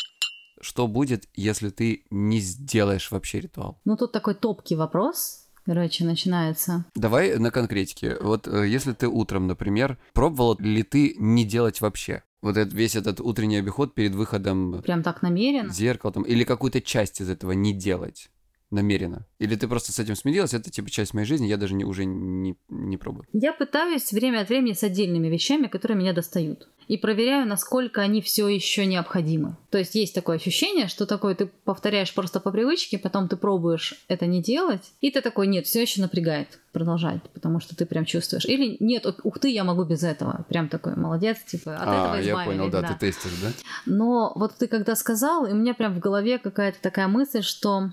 Что 0.66 0.88
будет, 0.88 1.30
если 1.36 1.70
ты 1.70 2.06
не 2.10 2.40
сделаешь 2.40 3.12
вообще 3.12 3.40
ритуал? 3.40 3.80
Ну, 3.86 3.96
тут 3.96 4.12
такой 4.12 4.34
топкий 4.34 4.76
вопрос, 4.76 5.46
короче, 5.64 6.04
начинается. 6.06 6.86
Давай 6.96 7.38
на 7.38 7.52
конкретике. 7.52 8.18
Вот 8.20 8.48
э, 8.48 8.68
если 8.68 8.94
ты 8.94 9.08
утром, 9.08 9.46
например, 9.46 10.00
пробовал 10.14 10.58
ли 10.58 10.82
ты 10.82 11.14
не 11.20 11.46
делать 11.46 11.82
вообще? 11.82 12.24
Вот 12.42 12.58
этот, 12.58 12.74
весь 12.74 12.96
этот 12.96 13.22
утренний 13.22 13.58
обиход 13.58 13.94
перед 13.94 14.16
выходом 14.16 14.82
Прям 14.82 15.04
так 15.04 15.22
намеренно. 15.22 15.70
в 15.70 15.76
зеркало 15.76 16.12
там, 16.12 16.24
или 16.24 16.44
какую-то 16.44 16.82
часть 16.82 17.22
из 17.22 17.30
этого 17.30 17.52
не 17.52 17.72
делать 17.72 18.32
намеренно? 18.72 19.26
Или 19.40 19.56
ты 19.56 19.68
просто 19.68 19.92
с 19.92 20.00
этим 20.00 20.16
смирилась, 20.16 20.54
это 20.54 20.70
типа 20.70 20.90
часть 20.90 21.14
моей 21.14 21.28
жизни, 21.28 21.48
я 21.48 21.58
даже 21.58 21.74
не, 21.74 21.86
уже 21.86 22.06
не, 22.06 22.56
не 22.70 22.98
пробую. 22.98 23.26
Я 23.34 23.54
пытаюсь 23.54 24.12
время 24.12 24.42
от 24.42 24.50
времени 24.50 24.74
с 24.74 24.84
отдельными 24.84 25.28
вещами, 25.28 25.68
которые 25.68 25.98
меня 25.98 26.14
достают. 26.14 26.68
И 26.88 26.98
проверяю, 26.98 27.48
насколько 27.48 28.02
они 28.02 28.22
все 28.22 28.48
еще 28.48 28.86
необходимы. 28.86 29.58
То 29.72 29.80
есть 29.80 29.96
есть 29.96 30.14
такое 30.14 30.36
ощущение, 30.36 30.88
что 30.88 31.08
такое 31.08 31.34
ты 31.34 31.48
повторяешь 31.48 32.14
просто 32.14 32.40
по 32.40 32.52
привычке, 32.52 33.00
потом 33.00 33.28
ты 33.28 33.38
пробуешь 33.38 33.96
это 34.08 34.28
не 34.28 34.42
делать, 34.42 34.94
и 35.02 35.10
ты 35.10 35.22
такой, 35.22 35.48
нет, 35.48 35.66
все 35.66 35.82
еще 35.82 36.02
напрягает 36.02 36.60
продолжать, 36.72 37.24
потому 37.34 37.60
что 37.60 37.76
ты 37.76 37.86
прям 37.86 38.06
чувствуешь. 38.06 38.46
Или 38.46 38.78
нет, 38.80 39.06
ух 39.24 39.40
ты, 39.40 39.50
я 39.50 39.64
могу 39.64 39.84
без 39.84 40.04
этого. 40.04 40.46
Прям 40.48 40.70
такой, 40.70 40.96
молодец, 40.96 41.40
типа, 41.48 41.76
от 41.76 41.82
этого 41.82 42.14
а, 42.14 42.22
я 42.22 42.46
понял, 42.46 42.70
да, 42.70 42.84
ты 42.84 42.94
тестишь, 43.00 43.32
да? 43.42 43.52
Но 43.86 44.34
вот 44.36 44.56
ты 44.58 44.68
когда 44.68 44.96
сказал, 44.96 45.46
и 45.48 45.54
у 45.54 45.56
меня 45.56 45.74
прям 45.74 45.96
в 45.96 46.00
голове 46.00 46.38
какая-то 46.38 46.80
такая 46.82 47.08
мысль, 47.08 47.42
что 47.42 47.90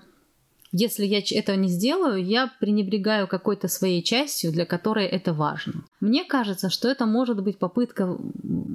если 0.72 1.04
я 1.04 1.22
этого 1.38 1.56
не 1.56 1.68
сделаю, 1.68 2.24
я 2.24 2.50
пренебрегаю 2.58 3.28
какой-то 3.28 3.68
своей 3.68 4.02
частью, 4.02 4.52
для 4.52 4.64
которой 4.64 5.06
это 5.06 5.34
важно. 5.34 5.84
Мне 6.00 6.24
кажется, 6.24 6.70
что 6.70 6.88
это 6.88 7.04
может 7.04 7.42
быть 7.42 7.58
попытка 7.58 8.16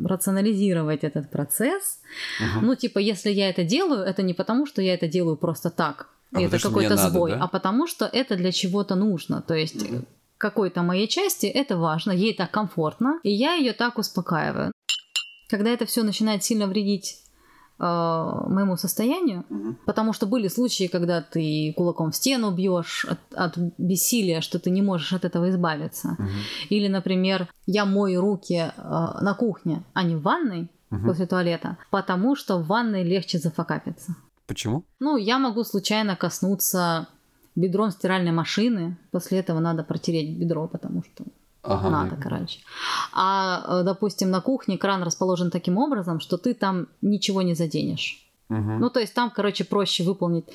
рационализировать 0.05 1.03
этот 1.03 1.31
процесс. 1.31 1.99
Мгм. 2.39 2.67
Ну, 2.67 2.75
типа, 2.75 2.99
если 2.99 3.31
я 3.31 3.49
это 3.49 3.63
делаю, 3.63 4.03
это 4.03 4.21
не 4.21 4.35
потому, 4.35 4.67
что 4.67 4.81
я 4.81 4.93
это 4.93 5.07
делаю 5.07 5.37
просто 5.37 5.71
так, 5.71 6.09
А 6.31 6.39
и 6.39 6.45
это 6.45 6.59
какой-то 6.59 6.95
надо, 6.95 7.09
сбой, 7.09 7.31
да? 7.31 7.39
а 7.41 7.47
потому 7.47 7.87
что 7.87 8.05
это 8.05 8.35
для 8.35 8.51
чего-то 8.51 8.93
нужно. 8.93 9.41
То 9.41 9.55
есть 9.55 9.83
э, 9.83 10.01
какой-то 10.37 10.83
моей 10.83 11.07
части 11.07 11.47
это 11.47 11.77
важно, 11.77 12.11
ей 12.11 12.35
так 12.35 12.51
комфортно, 12.51 13.19
и 13.23 13.31
я 13.31 13.55
ее 13.55 13.73
так 13.73 13.97
успокаиваю. 13.97 14.71
Когда 15.49 15.71
это 15.71 15.87
все 15.87 16.03
начинает 16.03 16.43
сильно 16.43 16.67
вредить 16.67 17.23
э, 17.79 17.83
моему 17.83 18.77
состоянию, 18.77 19.43
Мгм. 19.49 19.77
потому 19.85 20.13
что 20.13 20.25
были 20.25 20.47
случаи, 20.49 20.87
когда 20.87 21.21
ты 21.21 21.73
кулаком 21.77 22.11
в 22.11 22.15
стену 22.15 22.51
бьешь 22.51 23.05
от, 23.05 23.19
от 23.35 23.57
бессилия, 23.77 24.41
что 24.41 24.59
ты 24.59 24.69
не 24.71 24.81
можешь 24.81 25.13
от 25.13 25.25
этого 25.25 25.49
избавиться. 25.49 26.09
Мгм. 26.19 26.29
Или, 26.69 26.87
например, 26.89 27.47
я 27.65 27.85
мою 27.85 28.21
руки 28.21 28.53
э, 28.55 28.71
на 29.21 29.33
кухне, 29.33 29.83
а 29.93 30.03
не 30.03 30.15
в 30.15 30.21
ванной 30.21 30.67
Мгм. 30.89 31.05
после 31.05 31.25
туалета, 31.25 31.77
потому 31.91 32.35
что 32.35 32.57
в 32.57 32.67
ванной 32.67 33.03
легче 33.03 33.39
зафакапиться. 33.39 34.15
Почему? 34.47 34.83
Ну, 34.99 35.17
я 35.17 35.39
могу 35.39 35.63
случайно 35.65 36.15
коснуться 36.15 37.07
бедром 37.55 37.91
стиральной 37.91 38.31
машины, 38.31 38.95
после 39.11 39.39
этого 39.39 39.59
надо 39.59 39.83
протереть 39.83 40.37
бедро, 40.39 40.67
потому 40.67 41.03
что 41.03 41.23
Ага. 41.75 41.89
надо, 41.89 42.15
короче. 42.15 42.59
А, 43.13 43.79
э, 43.81 43.83
допустим, 43.83 44.29
на 44.31 44.41
кухне 44.41 44.77
кран 44.77 45.03
расположен 45.03 45.51
таким 45.51 45.77
образом, 45.77 46.19
что 46.19 46.37
ты 46.37 46.53
там 46.53 46.87
ничего 47.01 47.41
не 47.41 47.55
заденешь. 47.55 48.23
Мгм. 48.49 48.79
Ну, 48.79 48.89
то 48.89 48.99
есть 48.99 49.13
там, 49.13 49.29
короче, 49.29 49.63
проще 49.65 50.03
выполнить. 50.03 50.45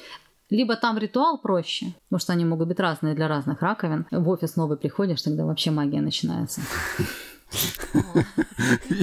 Либо 0.51 0.77
там 0.77 0.99
ритуал 0.99 1.39
проще, 1.39 1.95
потому 2.09 2.21
что 2.21 2.33
они 2.33 2.45
могут 2.45 2.69
быть 2.69 2.81
разные 2.81 3.15
для 3.15 3.29
разных 3.29 3.63
раковин. 3.63 4.07
В 4.11 4.29
офис 4.29 4.57
новый 4.57 4.77
приходишь, 4.77 5.23
тогда 5.23 5.45
вообще 5.45 5.71
магия 5.71 6.01
начинается. 6.01 6.61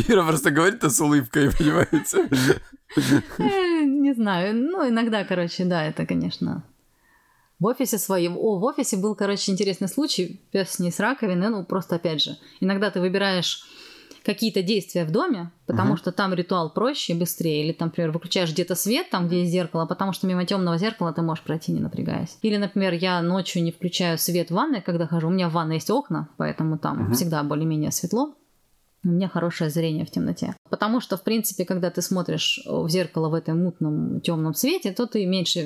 Ира 0.08 0.26
просто 0.26 0.52
говорит 0.52 0.76
это 0.76 0.90
с 0.90 1.00
улыбкой, 1.02 1.52
понимаете? 1.58 2.30
Э, 3.38 3.84
Не 3.86 4.14
знаю, 4.14 4.56
ну, 4.56 4.88
иногда, 4.88 5.24
короче, 5.24 5.66
да, 5.66 5.84
это, 5.84 6.06
конечно... 6.06 6.64
В 7.60 7.66
офисе 7.66 7.98
своем... 7.98 8.38
О, 8.38 8.58
в 8.58 8.64
офисе 8.64 8.98
был, 8.98 9.16
короче, 9.16 9.52
интересный 9.52 9.88
случай. 9.90 10.42
Пес 10.52 10.80
не 10.80 10.92
с 10.92 11.00
раковины, 11.00 11.50
ну, 11.50 11.66
просто, 11.66 11.96
опять 11.96 12.22
же, 12.22 12.38
иногда 12.62 12.90
ты 12.90 13.00
выбираешь 13.02 13.64
какие-то 14.24 14.62
действия 14.62 15.06
в 15.06 15.12
доме, 15.12 15.52
потому 15.66 15.90
Мгм. 15.90 15.98
что 15.98 16.12
там 16.12 16.34
ритуал 16.34 16.72
проще 16.72 17.14
и 17.14 17.16
быстрее. 17.18 17.64
Или, 17.64 17.74
там, 17.74 17.88
например, 17.88 18.12
выключаешь 18.12 18.52
где-то 18.52 18.76
свет, 18.76 19.10
там, 19.10 19.28
где 19.28 19.40
есть 19.42 19.52
зеркало, 19.52 19.86
потому 19.86 20.14
что 20.14 20.28
мимо 20.28 20.46
темного 20.46 20.78
зеркала 20.78 21.12
ты 21.14 21.22
можешь 21.22 21.44
пройти, 21.44 21.72
не 21.72 21.80
напрягаясь. 21.80 22.38
Или, 22.42 22.58
например, 22.58 22.94
я 22.94 23.22
ночью 23.22 23.64
не 23.64 23.72
включаю 23.72 24.18
свет 24.18 24.50
в 24.52 24.54
ванной, 24.54 24.82
когда 24.82 25.08
хожу. 25.08 25.28
У 25.28 25.32
меня 25.32 25.50
в 25.50 25.54
ванной 25.54 25.76
есть 25.76 25.90
окна, 25.90 26.30
поэтому 26.38 26.78
там 26.78 27.04
Мгм. 27.06 27.14
всегда 27.14 27.44
более-менее 27.44 27.92
светло. 27.92 28.36
У 29.04 29.10
меня 29.10 29.30
хорошее 29.30 29.70
зрение 29.70 30.06
в 30.06 30.12
темноте. 30.12 30.56
Потому 30.70 31.00
что, 31.00 31.16
в 31.16 31.24
принципе, 31.24 31.66
когда 31.66 31.90
ты 31.90 32.02
смотришь 32.02 32.62
в 32.66 32.90
зеркало 32.90 33.30
в 33.30 33.34
этом 33.34 33.64
мутном 33.64 34.20
темном 34.22 34.54
свете, 34.54 34.92
то 34.92 35.06
ты 35.08 35.26
меньше 35.26 35.62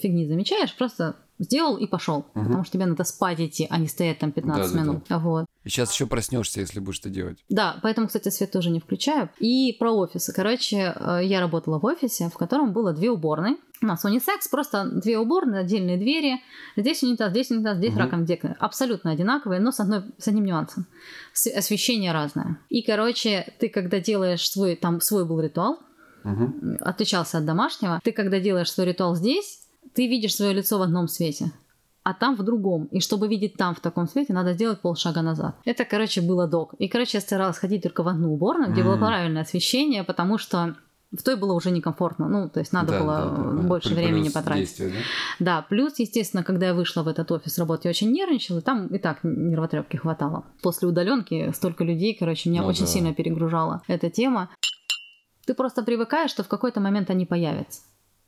фигни 0.00 0.26
замечаешь, 0.26 0.74
просто 0.76 1.16
сделал 1.38 1.76
и 1.76 1.86
пошел. 1.86 2.26
Мгм. 2.34 2.46
Потому 2.46 2.64
что 2.64 2.72
тебе 2.72 2.86
надо 2.86 3.04
спать 3.04 3.40
идти, 3.40 3.66
а 3.70 3.78
не 3.78 3.86
стоять 3.86 4.18
там 4.18 4.32
15 4.32 4.72
Да-да-да. 4.72 4.90
минут. 4.90 5.04
Вот. 5.08 5.46
И 5.64 5.68
сейчас 5.68 5.92
еще 5.92 6.06
проснешься, 6.06 6.60
если 6.60 6.80
будешь 6.80 6.98
это 7.00 7.08
делать. 7.10 7.38
Да, 7.48 7.78
поэтому, 7.82 8.08
кстати, 8.08 8.28
свет 8.30 8.50
тоже 8.50 8.70
не 8.70 8.80
включаю. 8.80 9.28
И 9.38 9.76
про 9.78 9.92
офисы. 9.92 10.32
Короче, 10.32 10.92
э, 10.94 11.20
я 11.22 11.40
работала 11.40 11.78
в 11.78 11.84
офисе, 11.84 12.28
в 12.28 12.36
котором 12.36 12.72
было 12.72 12.92
две 12.92 13.10
уборные. 13.10 13.56
У 13.80 13.86
нас 13.86 14.04
унисекс, 14.04 14.48
просто 14.48 14.84
две 14.92 15.18
уборные, 15.18 15.60
отдельные 15.60 15.96
двери. 15.96 16.40
Здесь 16.76 17.02
унитаз, 17.02 17.30
здесь 17.30 17.50
унитаз, 17.50 17.78
здесь 17.78 17.92
Мгм. 17.92 17.98
раковина. 18.00 18.56
Абсолютно 18.58 19.10
одинаковые, 19.12 19.60
но 19.60 19.70
с, 19.72 19.80
одной, 19.80 20.02
с 20.18 20.28
одним 20.28 20.44
нюансом. 20.46 20.86
Освещение 21.56 22.12
разное. 22.12 22.58
И, 22.68 22.82
короче, 22.82 23.52
ты 23.58 23.68
когда 23.68 24.00
делаешь 24.00 24.48
свой, 24.50 24.76
там 24.76 25.00
свой 25.00 25.24
был 25.24 25.40
ритуал, 25.40 25.78
Мгм. 26.24 26.76
отличался 26.80 27.38
от 27.38 27.44
домашнего. 27.44 28.00
Ты, 28.04 28.12
когда 28.12 28.38
делаешь 28.40 28.70
свой 28.70 28.86
ритуал 28.86 29.16
здесь, 29.16 29.60
ты 29.94 30.06
видишь 30.06 30.36
свое 30.36 30.52
лицо 30.52 30.78
в 30.78 30.82
одном 30.82 31.08
свете, 31.08 31.50
а 32.04 32.14
там 32.14 32.34
в 32.36 32.42
другом. 32.42 32.86
И 32.86 33.00
чтобы 33.00 33.28
видеть 33.28 33.54
там 33.54 33.74
в 33.74 33.80
таком 33.80 34.08
свете, 34.08 34.32
надо 34.32 34.54
сделать 34.54 34.80
полшага 34.80 35.22
назад. 35.22 35.54
Это, 35.64 35.84
короче, 35.84 36.20
было 36.20 36.46
док. 36.48 36.74
И, 36.78 36.88
короче, 36.88 37.18
я 37.18 37.20
старалась 37.20 37.58
ходить 37.58 37.82
только 37.82 38.02
в 38.02 38.08
одну 38.08 38.32
уборную, 38.32 38.72
где 38.72 38.82
было 38.82 38.94
М. 38.94 39.00
правильное 39.00 39.42
освещение, 39.42 40.02
потому 40.04 40.38
что 40.38 40.74
в 41.12 41.22
той 41.22 41.36
было 41.36 41.52
уже 41.52 41.70
некомфортно. 41.70 42.26
Ну, 42.26 42.48
то 42.48 42.58
есть 42.60 42.72
надо 42.72 42.92
Да, 42.92 43.00
было 43.00 43.16
да, 43.18 43.28
да, 43.28 43.50
да. 43.50 43.68
больше 43.68 43.88
Плюс 43.90 43.98
времени 43.98 44.28
потратить. 44.30 44.60
действие, 44.64 44.88
да? 44.90 44.96
Да, 45.44 45.62
плюс, 45.68 45.98
естественно, 45.98 46.42
когда 46.42 46.66
я 46.68 46.74
вышла 46.74 47.02
в 47.02 47.08
этот 47.08 47.30
офис 47.30 47.58
работать, 47.58 47.84
я 47.84 47.90
очень 47.90 48.10
нервничала, 48.12 48.58
и 48.58 48.62
там 48.62 48.86
и 48.86 48.98
так 48.98 49.18
нервотрепки 49.22 49.96
хватало. 49.98 50.44
После 50.62 50.88
удаленки 50.88 51.52
столько 51.52 51.84
людей, 51.84 52.16
короче, 52.18 52.48
меня 52.50 52.62
Ну 52.62 52.68
очень 52.68 52.86
да. 52.86 52.90
сильно 52.90 53.12
перегружала 53.14 53.82
эта 53.88 54.08
тема. 54.10 54.48
Ты 55.46 55.54
просто 55.54 55.82
привыкаешь, 55.82 56.30
что 56.30 56.42
в 56.44 56.48
какой-то 56.48 56.80
момент 56.80 57.10
они 57.10 57.26
появятся. 57.26 57.82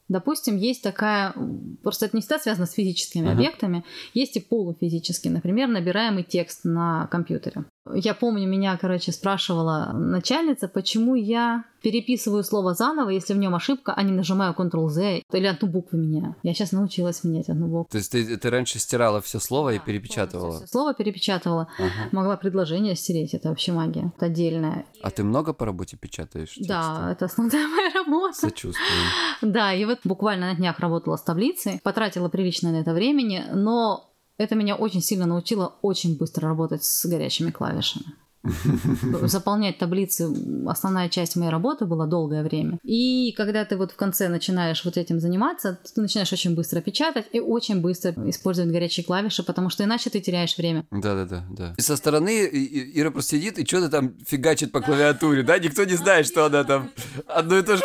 Допустим, 0.09 0.57
есть 0.57 0.83
такая, 0.83 1.35
просто 1.83 2.07
это 2.07 2.17
не 2.17 2.21
всегда 2.21 2.39
связано 2.39 2.67
с 2.67 2.73
физическими 2.73 3.27
Ага. 3.27 3.33
объектами, 3.33 3.85
есть 4.13 4.37
и 4.37 4.41
полуфизические, 4.41 5.33
например, 5.33 5.69
набираемый 5.69 6.25
текст 6.25 6.65
на 6.65 7.07
компьютере. 7.07 7.65
Я 7.93 8.15
помню, 8.15 8.49
меня, 8.49 8.77
короче, 8.81 9.13
спрашивала 9.13 9.93
начальница, 9.93 10.69
почему 10.69 11.15
я 11.15 11.65
переписываю 11.83 12.43
слово 12.43 12.73
заново, 12.73 13.11
если 13.11 13.35
в 13.35 13.37
нем 13.37 13.55
ошибка, 13.55 13.93
а 13.93 14.03
не 14.03 14.13
нажимаю 14.13 14.55
Ctrl-Z 14.55 15.23
или 15.31 15.47
одну 15.47 15.69
букву 15.69 15.99
меняю. 15.99 16.35
Я 16.43 16.55
сейчас 16.55 16.73
научилась 16.73 17.23
менять 17.25 17.51
одну 17.51 17.67
букву. 17.67 17.89
То 17.91 17.99
есть 17.99 18.11
ты, 18.11 18.39
ты 18.39 18.51
раньше 18.51 18.79
стирала 18.79 19.21
все 19.21 19.39
слово 19.39 19.71
да, 19.71 19.77
и 19.77 19.79
перепечатывала? 19.81 20.57
Все 20.57 20.67
слово 20.67 20.95
перепечатывала. 20.95 21.69
Ага. 21.79 22.09
Могла 22.13 22.39
предложение 22.39 22.97
стереть, 22.97 23.35
это 23.35 23.51
вообще 23.51 23.73
магия. 23.73 24.13
Это 24.17 24.27
отдельная. 24.27 24.87
А 25.03 25.11
ты 25.11 25.25
много 25.25 25.53
по 25.53 25.67
работе 25.67 25.99
печатаешь? 25.99 26.55
Тексты? 26.55 26.69
Да, 26.69 27.13
это 27.13 27.27
основная 27.27 27.69
моя 27.69 27.91
работа. 27.93 28.35
Сочувствую. 28.35 29.01
Да, 29.43 29.75
и 29.75 29.85
вот 29.85 29.99
буквально 30.05 30.53
на 30.53 30.55
днях 30.55 30.81
работала 30.81 31.17
с 31.17 31.23
таблицей, 31.23 31.81
потратила 31.83 32.31
прилично 32.31 32.73
на 32.73 32.77
это 32.77 32.95
времени, 32.95 33.45
но 33.53 34.14
это 34.39 34.55
меня 34.55 34.77
очень 34.77 35.03
сильно 35.03 35.27
научило 35.27 35.77
очень 35.83 36.17
быстро 36.17 36.49
работать 36.49 36.85
с 36.85 37.07
горячими 37.07 37.51
клавишами. 37.51 38.07
Заполнять 39.23 39.79
таблицы– 39.79 40.29
основная 40.67 41.09
часть 41.09 41.37
моей 41.37 41.51
работы 41.51 41.87
была 41.87 42.07
долгое 42.07 42.43
время. 42.43 42.79
И 42.83 43.33
когда 43.37 43.65
ты 43.65 43.77
вот 43.77 43.93
в 43.93 43.97
конце 43.97 44.29
начинаешь 44.29 44.85
вот 44.85 44.97
этим 44.97 45.19
заниматься, 45.19 45.79
ты 45.95 46.01
начинаешь 46.01 46.33
очень 46.33 46.55
быстро 46.55 46.81
печатать 46.81 47.27
и 47.33 47.41
очень 47.41 47.81
быстро 47.81 48.13
использовать 48.29 48.71
горячие 48.71 49.05
клавиши, 49.05 49.43
потому 49.43 49.71
что 49.71 49.85
иначе 49.85 50.11
ты 50.11 50.21
теряешь 50.21 50.59
время. 50.59 50.85
Да-да-да. 50.91 51.47
да. 51.51 51.75
И 51.79 51.81
со 51.81 51.97
стороны 51.97 52.47
Ира 52.95 53.11
просто 53.11 53.37
сидит 53.37 53.59
и 53.59 53.67
что-то 53.67 53.89
там 53.89 54.15
фигачит 54.27 54.73
по 54.73 54.81
клавиатуре, 54.81 55.43
да? 55.43 55.59
Никто 55.59 55.85
не 55.85 55.95
знает, 55.95 56.27
что 56.27 56.45
она 56.45 56.65
там 56.65 56.91
одно 57.27 57.59
и 57.59 57.63
то 57.63 57.77
же 57.79 57.83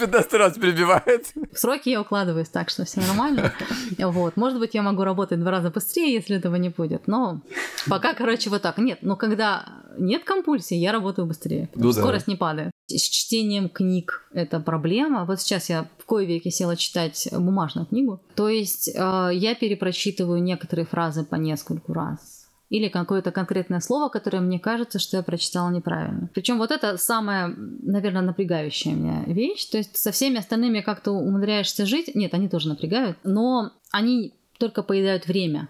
15 0.00 0.32
раз 0.34 0.58
перебивает. 0.58 1.32
В 1.52 1.58
сроки 1.58 1.90
я 1.90 2.00
укладываюсь 2.00 2.48
так, 2.48 2.70
что 2.70 2.84
все 2.84 3.00
нормально. 3.00 3.52
Вот. 3.98 4.36
Может 4.36 4.58
быть, 4.58 4.74
я 4.74 4.82
могу 4.82 5.04
работать 5.04 5.40
два 5.40 5.50
раза 5.50 5.70
быстрее, 5.70 6.14
если 6.14 6.36
этого 6.36 6.56
не 6.56 6.70
будет. 6.70 7.06
Но 7.06 7.40
пока, 7.88 8.14
короче, 8.14 8.50
вот 8.50 8.62
так. 8.62 8.78
Нет, 8.78 8.98
но 9.02 9.16
когда 9.16 9.66
нет 9.98 10.24
компульсии, 10.24 10.76
я 10.76 10.92
работаю 10.92 11.26
быстрее. 11.26 11.68
Ну, 11.74 11.92
скорость 11.92 12.26
да. 12.26 12.32
не 12.32 12.36
падает. 12.36 12.70
С 12.88 13.02
чтением 13.02 13.68
книг 13.68 14.26
это 14.32 14.58
проблема. 14.60 15.24
Вот 15.24 15.40
сейчас 15.40 15.68
я 15.70 15.86
в 15.98 16.04
кое 16.04 16.24
веке 16.24 16.50
села 16.50 16.76
читать 16.76 17.28
бумажную 17.32 17.86
книгу. 17.86 18.20
То 18.34 18.48
есть 18.48 18.88
э, 18.88 19.30
я 19.32 19.54
перепрочитываю 19.54 20.42
некоторые 20.42 20.86
фразы 20.86 21.24
по 21.24 21.36
нескольку 21.36 21.92
раз 21.92 22.39
или 22.70 22.88
какое-то 22.88 23.32
конкретное 23.32 23.80
слово, 23.80 24.08
которое 24.08 24.40
мне 24.40 24.58
кажется, 24.58 24.98
что 24.98 25.18
я 25.18 25.22
прочитала 25.22 25.70
неправильно. 25.70 26.30
Причем 26.32 26.56
вот 26.58 26.70
это 26.70 26.96
самая, 26.96 27.52
наверное, 27.56 28.22
напрягающая 28.22 28.94
меня 28.94 29.24
вещь. 29.26 29.66
То 29.66 29.78
есть 29.78 29.96
со 29.96 30.12
всеми 30.12 30.38
остальными 30.38 30.80
как-то 30.80 31.10
умудряешься 31.10 31.84
жить. 31.84 32.14
Нет, 32.14 32.32
они 32.32 32.48
тоже 32.48 32.68
напрягают, 32.68 33.18
но 33.24 33.72
они 33.90 34.34
только 34.58 34.82
поедают 34.82 35.26
время 35.26 35.68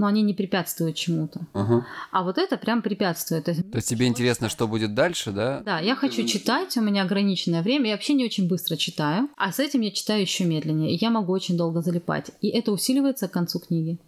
но 0.00 0.06
они 0.06 0.22
не 0.22 0.32
препятствуют 0.32 0.96
чему-то. 0.96 1.40
Угу. 1.52 1.84
А 2.10 2.22
вот 2.22 2.38
это 2.38 2.56
прям 2.56 2.80
препятствует. 2.80 3.44
То 3.44 3.50
есть, 3.50 3.70
То 3.70 3.76
есть 3.76 3.88
тебе 3.88 4.06
интересно, 4.06 4.48
что 4.48 4.66
будет 4.66 4.94
дальше, 4.94 5.30
да? 5.30 5.60
Да, 5.60 5.78
я 5.78 5.94
хочу 5.94 6.26
читать, 6.26 6.74
у 6.78 6.80
меня 6.80 7.02
ограниченное 7.02 7.62
время, 7.62 7.90
я 7.90 7.96
вообще 7.96 8.14
не 8.14 8.24
очень 8.24 8.48
быстро 8.48 8.76
читаю, 8.76 9.28
а 9.36 9.52
с 9.52 9.58
этим 9.58 9.82
я 9.82 9.90
читаю 9.90 10.22
еще 10.22 10.46
медленнее, 10.46 10.94
и 10.94 10.98
я 10.98 11.10
могу 11.10 11.34
очень 11.34 11.58
долго 11.58 11.82
залипать. 11.82 12.30
И 12.40 12.48
это 12.48 12.72
усиливается 12.72 13.28
к 13.28 13.32
концу 13.32 13.58
книги. 13.58 13.98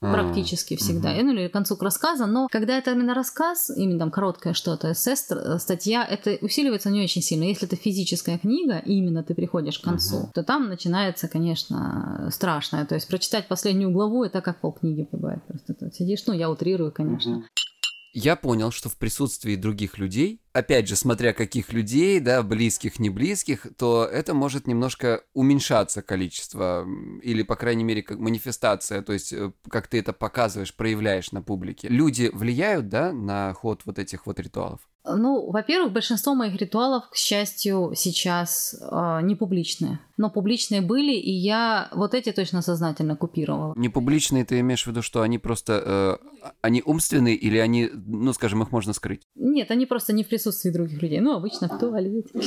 Практически 0.00 0.76
всегда. 0.76 1.12
Угу. 1.12 1.22
Ну 1.22 1.32
или 1.32 1.48
к 1.48 1.52
концу 1.52 1.76
рассказа, 1.80 2.26
но 2.26 2.46
когда 2.50 2.78
это 2.78 2.92
именно 2.92 3.14
рассказ, 3.14 3.70
именно 3.76 3.98
там 3.98 4.10
короткое 4.10 4.52
что-то, 4.52 4.92
эссе, 4.92 5.14
э, 5.30 5.58
статья, 5.58 6.04
это 6.04 6.38
усиливается 6.40 6.90
не 6.90 7.02
очень 7.02 7.22
сильно. 7.22 7.44
Если 7.44 7.66
это 7.66 7.76
физическая 7.76 8.38
книга, 8.38 8.78
и 8.78 8.94
именно 8.94 9.24
ты 9.24 9.34
приходишь 9.34 9.78
к 9.80 9.84
концу, 9.84 10.16
угу. 10.16 10.30
то 10.34 10.44
там 10.44 10.68
начинается, 10.68 11.26
конечно, 11.26 12.28
страшное. 12.32 12.84
То 12.84 12.94
есть 12.94 13.08
прочитать 13.08 13.48
последнюю 13.48 13.90
главу, 13.90 14.22
это 14.22 14.40
как 14.40 14.60
полкниги 14.60 15.08
бывает. 15.10 15.42
Просто 15.48 15.74
ты 15.74 15.90
сидишь, 15.92 16.24
ну 16.26 16.32
я 16.32 16.48
утрирую, 16.48 16.92
конечно. 16.92 17.38
Угу. 17.38 17.44
Я 18.12 18.36
понял, 18.36 18.70
что 18.70 18.88
в 18.88 18.96
присутствии 18.96 19.54
других 19.54 19.98
людей 19.98 20.40
опять 20.58 20.88
же, 20.88 20.96
смотря 20.96 21.32
каких 21.32 21.72
людей, 21.72 22.20
да, 22.20 22.42
близких, 22.42 22.98
не 22.98 23.10
близких, 23.10 23.66
то 23.78 24.04
это 24.04 24.34
может 24.34 24.66
немножко 24.66 25.24
уменьшаться 25.32 26.02
количество, 26.02 26.86
или, 27.22 27.42
по 27.42 27.56
крайней 27.56 27.84
мере, 27.84 28.02
как 28.02 28.18
манифестация, 28.18 29.02
то 29.02 29.12
есть 29.12 29.32
э, 29.32 29.52
как 29.70 29.86
ты 29.86 30.00
это 30.00 30.12
показываешь, 30.12 30.74
проявляешь 30.74 31.32
на 31.32 31.42
публике. 31.42 31.88
Люди 31.88 32.30
влияют, 32.32 32.88
да, 32.88 33.12
на 33.12 33.52
ход 33.54 33.82
вот 33.84 33.98
этих 33.98 34.26
вот 34.26 34.40
ритуалов? 34.40 34.80
Ну, 35.16 35.50
во-первых, 35.50 35.92
большинство 35.92 36.34
моих 36.34 36.56
ритуалов, 36.60 37.08
к 37.10 37.16
счастью, 37.16 37.92
сейчас 37.94 38.74
э, 38.80 39.20
не 39.22 39.34
публичные. 39.34 40.00
Но 40.16 40.30
публичные 40.30 40.80
были, 40.80 41.12
и 41.12 41.30
я 41.30 41.88
вот 41.92 42.14
эти 42.14 42.32
точно 42.32 42.62
сознательно 42.62 43.16
купировала. 43.16 43.74
Не 43.76 43.88
публичные, 43.88 44.44
ты 44.44 44.60
имеешь 44.60 44.84
в 44.84 44.86
виду, 44.88 45.02
что 45.02 45.22
они 45.22 45.38
просто... 45.38 45.82
Э, 45.84 46.50
они 46.60 46.82
умственные 46.84 47.36
или 47.36 47.58
они, 47.58 47.90
ну, 47.92 48.32
скажем, 48.32 48.62
их 48.62 48.72
можно 48.72 48.92
скрыть? 48.92 49.22
Нет, 49.34 49.70
они 49.70 49.86
просто 49.86 50.12
не 50.12 50.24
в 50.24 50.28
присутствии 50.28 50.70
других 50.70 51.00
людей. 51.02 51.20
Ну, 51.20 51.34
обычно 51.34 51.68
в 51.68 51.78
туалете. 51.78 52.28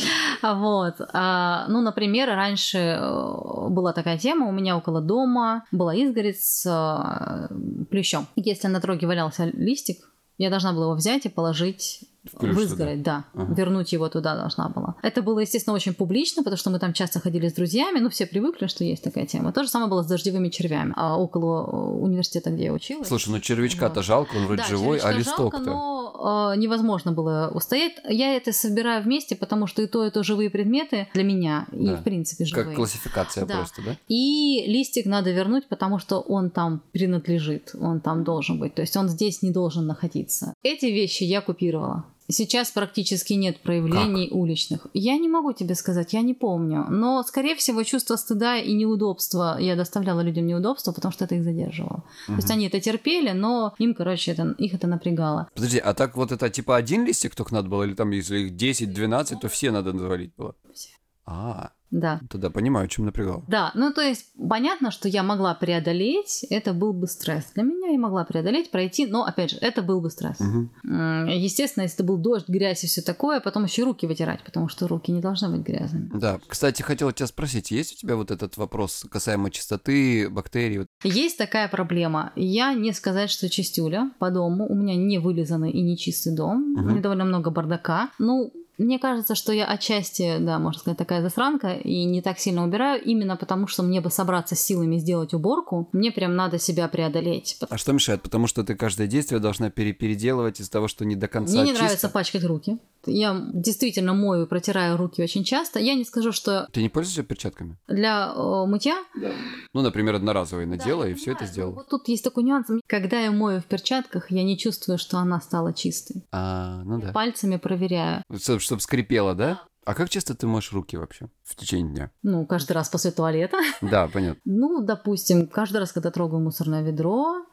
Вот. 0.42 0.96
А, 1.14 1.66
ну, 1.70 1.82
например, 1.82 2.28
раньше 2.30 2.78
э, 2.78 3.70
была 3.70 3.94
такая 3.94 4.18
тема, 4.18 4.48
у 4.48 4.52
меня 4.52 4.78
около 4.78 5.02
дома 5.02 5.66
была 5.72 5.96
изгородь 5.96 6.42
с 6.42 6.66
э, 6.66 7.54
плющом. 7.90 8.28
Если 8.36 8.68
на 8.68 8.80
дороге 8.80 9.08
валялся 9.08 9.46
листик, 9.46 10.12
я 10.38 10.50
должна 10.50 10.74
была 10.74 10.86
его 10.86 10.96
взять 10.96 11.26
и 11.26 11.30
положить 11.30 12.11
изгородь, 12.42 13.02
да. 13.02 13.26
Ага. 13.34 13.54
Вернуть 13.54 13.94
его 13.94 14.10
туда 14.10 14.36
должна 14.36 14.70
была. 14.70 14.96
Это 15.02 15.22
было, 15.22 15.40
естественно, 15.40 15.76
очень 15.76 15.94
публично, 15.94 16.44
потому 16.44 16.58
что 16.58 16.70
мы 16.70 16.80
там 16.80 16.94
часто 16.94 17.20
ходили 17.20 17.48
с 17.48 17.54
друзьями, 17.54 18.00
ну, 18.00 18.10
все 18.10 18.26
привыкли, 18.26 18.68
что 18.68 18.84
есть 18.84 19.04
такая 19.04 19.26
тема. 19.26 19.52
То 19.52 19.64
же 19.64 19.70
самое 19.70 19.90
было 19.90 20.04
с 20.04 20.08
дождевыми 20.08 20.50
червями. 20.50 20.94
А 20.96 21.18
около 21.18 21.64
э, 21.64 22.00
университета, 22.00 22.52
где 22.52 22.66
я 22.66 22.74
училась. 22.74 23.08
Слушай, 23.08 23.30
ну 23.30 23.40
червячка-то 23.40 23.96
вот. 23.96 24.06
жалко, 24.06 24.36
он 24.36 24.46
вроде 24.46 24.64
да, 24.64 24.68
живой, 24.68 25.00
а 25.00 25.12
листок-то... 25.12 25.60
но 25.60 26.01
э, 26.22 26.58
невозможно 26.58 27.12
было 27.12 27.52
устоять. 27.54 27.94
Я 28.08 28.36
это 28.36 28.54
собираю 28.54 29.04
вместе, 29.04 29.36
потому 29.36 29.68
что 29.68 29.82
и 29.82 29.88
то, 29.88 30.06
и 30.06 30.12
то 30.12 30.24
живые 30.24 30.50
предметы 30.50 31.08
для 31.14 31.24
меня, 31.24 31.68
да. 31.72 31.94
и 31.94 31.96
в 31.96 32.04
принципе 32.04 32.46
живые. 32.46 32.66
Как 32.66 32.76
классификация 32.76 33.46
да. 33.46 33.58
просто, 33.58 33.82
да? 33.82 33.98
И 34.08 34.64
листик 34.68 35.06
надо 35.06 35.32
вернуть, 35.32 35.68
потому 35.68 36.00
что 36.00 36.20
он 36.20 36.50
там 36.50 36.82
принадлежит, 36.92 37.76
он 37.80 38.00
там 38.00 38.24
должен 38.24 38.60
быть. 38.60 38.76
То 38.76 38.82
есть 38.82 38.96
он 38.96 39.10
здесь 39.10 39.42
не 39.42 39.52
должен 39.52 39.86
находиться. 39.86 40.54
Эти 40.64 40.86
вещи 40.86 41.24
я 41.24 41.42
купировала. 41.42 42.06
Сейчас 42.32 42.72
практически 42.72 43.34
нет 43.34 43.60
проявлений 43.62 44.28
как? 44.28 44.38
уличных. 44.38 44.88
Я 44.94 45.18
не 45.18 45.30
могу 45.30 45.54
тебе 45.54 45.76
сказать, 45.76 46.14
я 46.14 46.22
не 46.22 46.34
помню. 46.34 46.86
Но, 46.90 47.24
скорее 47.24 47.56
всего, 47.56 47.84
чувство 47.84 48.16
стыда 48.16 48.58
и 48.58 48.74
неудобства 48.74 49.58
я 49.60 49.76
доставляла 49.76 50.22
людям 50.22 50.48
неудобства, 50.48 50.92
потому 50.92 51.12
что 51.12 51.26
это 51.26 51.36
их 51.36 51.44
задерживало. 51.44 52.04
Угу. 52.28 52.36
То 52.36 52.36
есть 52.36 52.52
они 52.52 52.68
это 52.68 52.80
терпели, 52.80 53.32
но 53.32 53.74
им, 53.78 53.94
короче, 53.94 54.32
это, 54.32 54.56
их 54.58 54.74
это 54.74 54.88
напрягало. 54.88 55.50
Подожди, 55.54 55.78
а 55.78 55.94
так 55.94 56.16
вот 56.16 56.32
это 56.32 56.50
типа 56.50 56.76
один 56.76 57.06
листик 57.06 57.36
только 57.36 57.54
надо 57.54 57.70
было, 57.70 57.84
или 57.84 57.94
там 57.94 58.12
если 58.12 58.40
их 58.40 58.54
10-12, 58.54 59.40
то 59.40 59.50
все 59.50 59.72
надо 59.72 59.98
завалить 59.98 60.34
было? 60.36 60.56
Все. 60.74 60.90
А, 61.26 61.72
да. 61.92 62.22
Тогда 62.30 62.50
понимаю, 62.50 62.88
чем 62.88 63.06
напрягал. 63.06 63.44
Да, 63.48 63.72
ну 63.76 63.94
то 63.94 64.02
есть 64.02 64.28
понятно, 64.50 64.92
что 64.92 65.10
я 65.10 65.24
могла 65.24 65.54
преодолеть, 65.54 66.46
это 66.50 66.74
был 66.74 66.94
бы 66.94 67.08
стресс 67.08 67.52
для 67.54 67.64
меня, 67.64 67.90
я 67.92 68.00
могла 68.00 68.24
преодолеть, 68.24 68.72
пройти, 68.72 69.06
но 69.06 69.26
опять 69.26 69.52
же, 69.52 69.58
это 69.58 69.82
был 69.82 70.00
бы 70.02 70.10
стресс. 70.10 70.40
Угу. 70.40 70.70
Естественно, 70.84 71.84
если 71.84 71.98
это 71.98 72.06
был 72.06 72.18
дождь, 72.18 72.48
грязь 72.48 72.84
и 72.84 72.88
все 72.88 73.02
такое, 73.02 73.42
потом 73.42 73.66
еще 73.66 73.84
руки 73.84 74.08
вытирать, 74.08 74.44
потому 74.44 74.70
что 74.70 74.88
руки 74.88 75.12
не 75.12 75.22
должны 75.22 75.50
быть 75.50 75.68
грязными. 75.68 76.10
Да, 76.14 76.40
кстати, 76.48 76.82
хотела 76.82 77.12
тебя 77.12 77.28
спросить, 77.28 77.72
есть 77.72 77.94
у 77.94 77.98
тебя 77.98 78.16
вот 78.16 78.32
этот 78.32 78.56
вопрос 78.58 79.06
касаемо 79.12 79.52
чистоты, 79.52 80.30
бактерий? 80.30 80.88
Есть 81.04 81.38
такая 81.38 81.68
проблема. 81.68 82.32
Я 82.36 82.74
не 82.74 82.94
сказать, 82.94 83.30
что 83.30 83.50
чистюля 83.50 84.12
по 84.20 84.32
дому, 84.32 84.66
у 84.68 84.76
меня 84.76 84.96
не 84.96 85.20
вылизанный 85.20 85.72
и 85.72 85.82
не 85.82 85.98
чистый 85.98 86.34
дом, 86.36 86.74
угу. 86.74 86.82
у 86.82 86.86
меня 86.86 87.02
довольно 87.02 87.26
много 87.26 87.52
бардака. 87.52 88.12
Ну, 88.18 88.54
мне 88.78 89.00
кажется, 89.00 89.36
что 89.36 89.52
я 89.54 89.66
отчасти, 89.66 90.38
да, 90.40 90.60
можно 90.60 90.80
сказать, 90.80 90.98
такая 90.98 91.22
засранка 91.22 91.74
и 91.74 92.04
не 92.04 92.22
так 92.22 92.40
сильно 92.40 92.64
убираю, 92.64 93.02
именно 93.04 93.36
потому 93.36 93.68
что 93.68 93.84
мне 93.84 94.02
бы 94.02 94.10
собраться 94.10 94.56
с 94.56 94.62
силами 94.62 94.98
сделать 94.98 95.34
уборку, 95.34 95.90
мне 95.92 96.12
прям 96.12 96.36
надо 96.36 96.58
себя 96.60 96.88
преодолеть. 96.88 97.58
А 97.70 97.78
что 97.78 97.94
мешает? 97.94 98.22
Потому 98.22 98.48
что 98.48 98.64
ты 98.64 98.76
каждое 98.76 99.08
действие 99.08 99.40
должна 99.40 99.70
пере 99.70 99.94
переделывать 99.94 100.60
из 100.60 100.70
того, 100.70 100.88
что 100.88 101.06
не 101.06 101.16
до 101.16 101.28
конца 101.28 101.54
Мне 101.54 101.64
не 101.64 101.70
чисто? 101.70 101.84
нравится 101.84 102.10
пачкать 102.10 102.44
руки. 102.44 102.78
Я 103.06 103.50
действительно 103.54 104.14
мою, 104.14 104.46
протираю 104.46 104.98
руки 104.98 105.24
очень 105.24 105.44
часто. 105.44 105.80
Я 105.80 105.96
не 105.96 106.06
скажу, 106.06 106.32
что... 106.32 106.68
Ты 106.72 106.82
не 106.82 106.90
пользуешься 106.90 107.24
перчатками? 107.24 107.78
Для 107.88 108.32
э, 108.36 108.66
мытья? 108.68 109.04
Да. 109.16 109.32
Ну, 109.74 109.82
например, 109.82 110.16
одноразовые 110.16 110.68
надела 110.68 111.06
да, 111.06 111.10
и 111.10 111.14
все 111.16 111.32
это 111.32 111.46
сделала. 111.46 111.74
Вот 111.74 111.90
тут 111.90 112.08
есть 112.08 112.24
такой 112.24 112.44
нюанс. 112.44 112.68
Когда 112.88 113.20
я 113.20 113.32
мою 113.32 113.60
в 113.60 113.66
перчатках, 113.66 114.30
я 114.32 114.44
не 114.44 114.58
чувствую, 114.58 114.98
что 114.98 115.18
она 115.18 115.42
стала 115.42 115.74
чистой. 115.74 116.24
А, 116.32 116.84
ну 116.84 117.00
да. 117.00 117.12
Пальцами 117.12 117.58
проверяю. 117.58 118.24
Чтобы 118.62 118.82
скрипело, 118.82 119.36
да? 119.36 119.62
А 119.84 119.96
как 119.96 120.10
часто 120.10 120.36
ты 120.36 120.46
моешь 120.46 120.72
руки 120.72 120.96
вообще 120.96 121.28
в 121.44 121.56
течение 121.56 121.94
дня? 121.94 122.12
Ну, 122.22 122.46
каждый 122.46 122.74
раз 122.74 122.90
после 122.90 123.12
туалета. 123.12 123.58
Да, 123.82 124.08
понятно. 124.08 124.42
Ну, 124.46 124.84
допустим, 124.84 125.48
каждый 125.48 125.78
раз, 125.78 125.92
когда 125.92 126.12
трогаю 126.12 126.42
мусорное 126.42 126.84
ведро, 126.84 127.46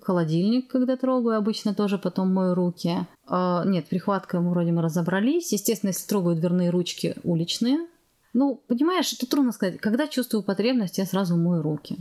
холодильник, 0.00 0.70
когда 0.70 0.96
трогаю, 0.96 1.36
обычно 1.36 1.74
тоже 1.74 1.98
потом 1.98 2.32
мою 2.32 2.54
руки. 2.54 3.06
А, 3.26 3.64
нет, 3.66 3.86
прихваткой 3.88 4.40
вроде 4.40 4.72
мы 4.72 4.82
разобрались. 4.82 5.52
Естественно, 5.52 5.90
если 5.90 6.06
трогаю 6.08 6.36
дверные 6.36 6.70
ручки 6.70 7.16
уличные. 7.22 7.86
Ну, 8.32 8.62
понимаешь, 8.66 9.12
это 9.12 9.26
трудно 9.26 9.52
сказать. 9.52 9.78
Когда 9.78 10.08
чувствую 10.08 10.42
потребность, 10.42 10.98
я 10.98 11.04
сразу 11.04 11.36
мою 11.36 11.62
руки. 11.62 11.98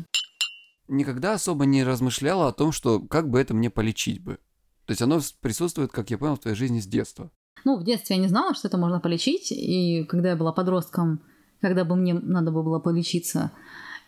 Никогда 0.88 1.34
особо 1.34 1.66
не 1.66 1.84
размышляла 1.84 2.48
о 2.48 2.54
том, 2.54 2.72
что 2.72 3.00
как 3.00 3.30
бы 3.30 3.40
это 3.40 3.54
мне 3.54 3.70
полечить 3.70 4.22
бы. 4.22 4.36
То 4.86 4.88
То 4.88 4.92
есть 4.92 5.02
оно 5.02 5.20
присутствует, 5.42 5.92
как 5.92 6.10
я 6.10 6.18
понял, 6.18 6.36
в 6.36 6.40
твоей 6.40 6.56
жизни 6.56 6.80
с 6.80 6.88
детства. 6.88 7.32
Ну, 7.64 7.78
в 7.78 7.84
детстве 7.84 8.16
я 8.16 8.22
не 8.22 8.28
знала, 8.28 8.54
что 8.54 8.68
это 8.68 8.78
можно 8.78 9.00
полечить, 9.00 9.52
и 9.52 10.04
когда 10.06 10.30
я 10.30 10.36
была 10.36 10.52
подростком, 10.52 11.22
когда 11.62 11.86
бы 11.86 11.96
мне 11.96 12.14
надо 12.14 12.52
было 12.52 12.80
полечиться, 12.80 13.52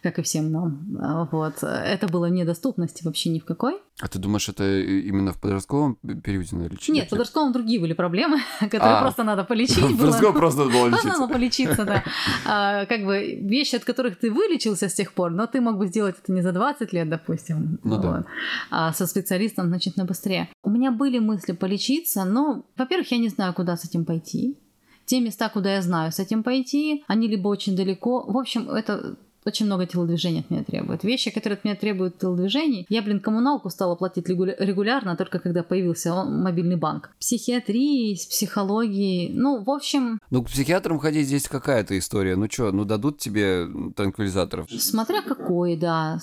как 0.03 0.19
и 0.19 0.21
всем 0.21 0.51
нам. 0.51 0.97
А, 1.01 1.27
вот. 1.31 1.63
Это 1.63 2.07
было 2.07 2.25
недоступности 2.25 3.03
вообще 3.03 3.29
ни 3.29 3.39
в 3.39 3.45
какой. 3.45 3.75
А 4.01 4.07
ты 4.07 4.19
думаешь, 4.19 4.49
это 4.49 4.79
именно 4.79 5.31
в 5.31 5.39
подростковом 5.39 5.95
периоде 6.23 6.55
надо 6.55 6.69
лечить? 6.69 6.93
Нет, 6.93 7.07
в 7.07 7.09
подростковом 7.11 7.53
другие 7.53 7.79
были 7.79 7.93
проблемы, 7.93 8.39
которые 8.59 8.97
а, 8.97 9.01
просто 9.01 9.23
надо 9.23 9.43
полечить. 9.45 9.77
В 9.77 9.97
подростковом 9.97 10.35
просто 10.35 10.65
надо 10.65 10.71
было 10.71 10.87
лечиться. 10.87 11.07
Надо 11.07 11.33
полечиться, 11.33 11.85
да. 11.85 12.03
А, 12.45 12.85
как 12.85 13.05
бы 13.05 13.35
вещи, 13.41 13.75
от 13.75 13.85
которых 13.85 14.19
ты 14.19 14.29
вылечился 14.29 14.89
с 14.89 14.93
тех 14.93 15.13
пор, 15.13 15.31
но 15.31 15.47
ты 15.47 15.61
мог 15.61 15.77
бы 15.77 15.87
сделать 15.87 16.15
это 16.21 16.33
не 16.33 16.41
за 16.41 16.51
20 16.51 16.91
лет, 16.91 17.09
допустим. 17.09 17.79
Ну 17.83 17.97
да. 17.97 18.25
А 18.69 18.91
со 18.93 19.07
специалистом 19.07 19.67
значительно 19.67 20.05
быстрее. 20.05 20.49
У 20.63 20.69
меня 20.69 20.91
были 20.91 21.19
мысли 21.19 21.53
полечиться, 21.53 22.25
но, 22.25 22.65
во-первых, 22.77 23.11
я 23.11 23.17
не 23.17 23.29
знаю, 23.29 23.53
куда 23.53 23.77
с 23.77 23.85
этим 23.85 24.03
пойти. 24.03 24.57
Те 25.05 25.19
места, 25.19 25.49
куда 25.49 25.75
я 25.75 25.81
знаю 25.81 26.11
с 26.11 26.19
этим 26.19 26.43
пойти, 26.43 27.03
они 27.07 27.27
либо 27.27 27.47
очень 27.49 27.75
далеко. 27.75 28.23
В 28.25 28.37
общем, 28.37 28.69
это 28.69 29.15
очень 29.45 29.65
много 29.65 29.85
телодвижений 29.85 30.41
от 30.41 30.49
меня 30.49 30.63
требует. 30.63 31.03
Вещи, 31.03 31.31
которые 31.31 31.57
от 31.57 31.63
меня 31.63 31.75
требуют 31.75 32.17
телодвижений, 32.19 32.85
я, 32.89 33.01
блин, 33.01 33.19
коммуналку 33.19 33.69
стала 33.69 33.95
платить 33.95 34.27
регулярно, 34.29 35.15
только 35.15 35.39
когда 35.39 35.63
появился 35.63 36.23
мобильный 36.23 36.75
банк. 36.75 37.11
Психиатрии, 37.19 38.15
с 38.15 38.25
психологией, 38.25 39.33
ну, 39.33 39.63
в 39.63 39.69
общем... 39.69 40.19
Ну, 40.29 40.43
к 40.43 40.47
психиатрам 40.47 40.99
ходить 40.99 41.27
здесь 41.27 41.47
какая-то 41.47 41.97
история. 41.97 42.35
Ну 42.35 42.47
что, 42.49 42.71
ну 42.71 42.85
дадут 42.85 43.17
тебе 43.19 43.67
транквилизаторов? 43.95 44.69
Смотря 44.71 45.21
какой, 45.21 45.75
да. 45.75 46.19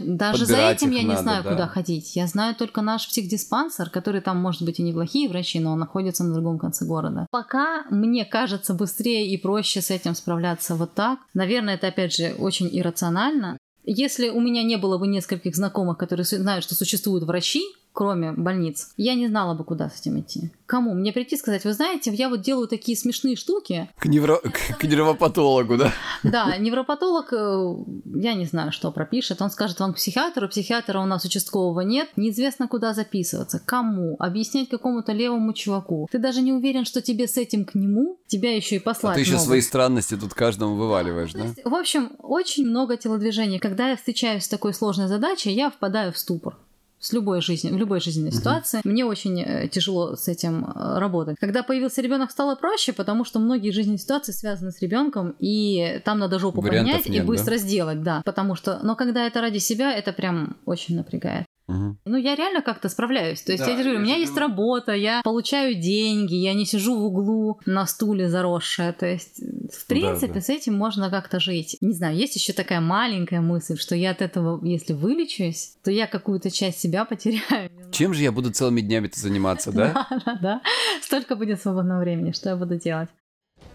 Даже 0.00 0.40
Подбирать 0.46 0.80
за 0.80 0.86
этим 0.86 0.90
я 0.90 1.02
не 1.02 1.16
знаю, 1.16 1.42
да? 1.42 1.50
куда 1.50 1.66
ходить. 1.66 2.16
Я 2.16 2.26
знаю 2.26 2.54
только 2.54 2.82
наш 2.82 3.08
психдиспансер, 3.08 3.90
который 3.90 4.20
там, 4.20 4.38
может 4.38 4.62
быть, 4.62 4.78
и 4.80 4.82
неплохие 4.82 5.28
врачи, 5.28 5.60
но 5.60 5.72
он 5.72 5.78
находится 5.78 6.24
на 6.24 6.34
другом 6.34 6.58
конце 6.58 6.84
города. 6.84 7.26
Пока 7.30 7.84
мне 7.90 8.24
кажется 8.24 8.74
быстрее 8.74 9.26
и 9.28 9.36
проще 9.36 9.82
с 9.82 9.90
этим 9.90 10.14
справляться 10.14 10.74
вот 10.74 10.94
так. 10.94 11.18
Наверное, 11.34 11.74
это, 11.74 11.88
опять 11.88 12.14
же, 12.14 12.34
очень 12.46 12.68
иррационально. 12.72 13.58
Если 13.84 14.30
у 14.30 14.40
меня 14.40 14.62
не 14.62 14.76
было 14.76 14.98
бы 14.98 15.06
нескольких 15.06 15.54
знакомых, 15.54 15.98
которые 15.98 16.24
знают, 16.24 16.64
что 16.64 16.74
существуют 16.74 17.24
врачи, 17.24 17.62
кроме 17.96 18.32
больниц, 18.32 18.92
я 18.98 19.14
не 19.14 19.26
знала 19.26 19.54
бы, 19.54 19.64
куда 19.64 19.88
с 19.88 20.00
этим 20.00 20.20
идти. 20.20 20.50
Кому? 20.66 20.92
Мне 20.92 21.12
прийти 21.14 21.36
сказать, 21.38 21.64
вы 21.64 21.72
знаете, 21.72 22.12
я 22.12 22.28
вот 22.28 22.42
делаю 22.42 22.68
такие 22.68 22.96
смешные 22.96 23.36
штуки. 23.36 23.88
К, 23.98 24.04
невро... 24.04 24.38
к 24.78 24.84
невропатологу, 24.84 25.78
да? 25.78 25.92
Да, 26.22 26.54
невропатолог, 26.58 27.32
э, 27.32 27.74
я 28.16 28.34
не 28.34 28.44
знаю, 28.44 28.70
что 28.72 28.92
пропишет. 28.92 29.40
Он 29.40 29.50
скажет 29.50 29.80
вам 29.80 29.94
к 29.94 29.96
психиатру, 29.96 30.46
психиатра 30.46 31.00
у 31.00 31.06
нас 31.06 31.24
участкового 31.24 31.80
нет, 31.80 32.10
неизвестно, 32.16 32.68
куда 32.68 32.92
записываться, 32.92 33.62
кому, 33.64 34.16
объяснять 34.18 34.68
какому-то 34.68 35.12
левому 35.12 35.54
чуваку. 35.54 36.06
Ты 36.12 36.18
даже 36.18 36.42
не 36.42 36.52
уверен, 36.52 36.84
что 36.84 37.00
тебе 37.00 37.26
с 37.26 37.38
этим 37.38 37.64
к 37.64 37.74
нему, 37.74 38.18
тебя 38.26 38.54
еще 38.54 38.76
и 38.76 38.78
послать 38.78 39.12
а 39.12 39.14
ты 39.14 39.20
еще 39.22 39.32
могут. 39.32 39.46
свои 39.46 39.60
странности 39.62 40.18
тут 40.18 40.34
каждому 40.34 40.74
вываливаешь, 40.74 41.32
да? 41.32 41.46
в 41.64 41.74
общем, 41.74 42.12
очень 42.18 42.66
много 42.66 42.98
телодвижений. 42.98 43.58
Когда 43.58 43.88
я 43.88 43.96
встречаюсь 43.96 44.44
с 44.44 44.48
такой 44.48 44.74
сложной 44.74 45.08
задачей, 45.08 45.52
я 45.52 45.70
впадаю 45.70 46.12
в 46.12 46.18
ступор 46.18 46.58
с 47.06 47.12
любой 47.12 47.40
жизни, 47.40 47.70
в 47.70 47.76
любой 47.76 48.00
жизненной 48.00 48.30
uh-huh. 48.30 48.38
ситуации. 48.38 48.80
Мне 48.84 49.04
очень 49.04 49.40
э, 49.40 49.68
тяжело 49.68 50.16
с 50.16 50.28
этим 50.28 50.64
э, 50.64 50.98
работать. 50.98 51.36
Когда 51.38 51.62
появился 51.62 52.02
ребенок, 52.02 52.30
стало 52.30 52.56
проще, 52.56 52.92
потому 52.92 53.24
что 53.24 53.38
многие 53.38 53.70
жизненные 53.70 53.98
ситуации 53.98 54.32
связаны 54.32 54.72
с 54.72 54.80
ребенком, 54.80 55.36
и 55.38 56.00
там 56.04 56.18
надо 56.18 56.38
жопу 56.38 56.60
Вариантов 56.60 56.96
поднять 56.96 57.08
нет, 57.08 57.24
и 57.24 57.26
быстро 57.26 57.52
да? 57.52 57.58
сделать, 57.58 58.02
да. 58.02 58.22
Потому 58.24 58.56
что, 58.56 58.80
но 58.82 58.96
когда 58.96 59.26
это 59.26 59.40
ради 59.40 59.58
себя, 59.58 59.92
это 59.92 60.12
прям 60.12 60.56
очень 60.64 60.96
напрягает. 60.96 61.46
Угу. 61.68 61.96
Ну, 62.04 62.16
я 62.16 62.36
реально 62.36 62.62
как-то 62.62 62.88
справляюсь. 62.88 63.42
То 63.42 63.52
есть, 63.52 63.64
да, 63.64 63.70
я 63.70 63.76
говорю, 63.76 63.98
у 63.98 64.02
меня 64.02 64.16
есть 64.16 64.36
работа, 64.36 64.92
я 64.92 65.20
получаю 65.22 65.74
деньги, 65.74 66.34
я 66.34 66.54
не 66.54 66.64
сижу 66.64 66.96
в 66.96 67.04
углу 67.04 67.60
на 67.66 67.86
стуле 67.86 68.28
заросшая. 68.28 68.92
То 68.92 69.06
есть, 69.06 69.40
в 69.72 69.86
принципе, 69.86 70.28
да, 70.28 70.34
да. 70.34 70.40
с 70.40 70.48
этим 70.48 70.74
можно 70.74 71.10
как-то 71.10 71.40
жить. 71.40 71.76
Не 71.80 71.94
знаю, 71.94 72.16
есть 72.16 72.36
еще 72.36 72.52
такая 72.52 72.80
маленькая 72.80 73.40
мысль, 73.40 73.76
что 73.76 73.94
я 73.94 74.10
от 74.10 74.22
этого, 74.22 74.64
если 74.64 74.92
вылечусь, 74.92 75.76
то 75.82 75.90
я 75.90 76.06
какую-то 76.06 76.50
часть 76.50 76.80
себя 76.80 77.04
потеряю. 77.04 77.70
Чем 77.92 78.14
же 78.14 78.22
я 78.22 78.32
буду 78.32 78.50
целыми 78.50 78.80
днями 78.80 79.10
заниматься, 79.12 79.72
да? 79.72 80.06
Да, 80.10 80.22
да, 80.24 80.38
да. 80.40 80.62
Столько 81.02 81.36
будет 81.36 81.60
свободного 81.60 82.00
времени, 82.00 82.32
что 82.32 82.50
я 82.50 82.56
буду 82.56 82.76
делать. 82.76 83.08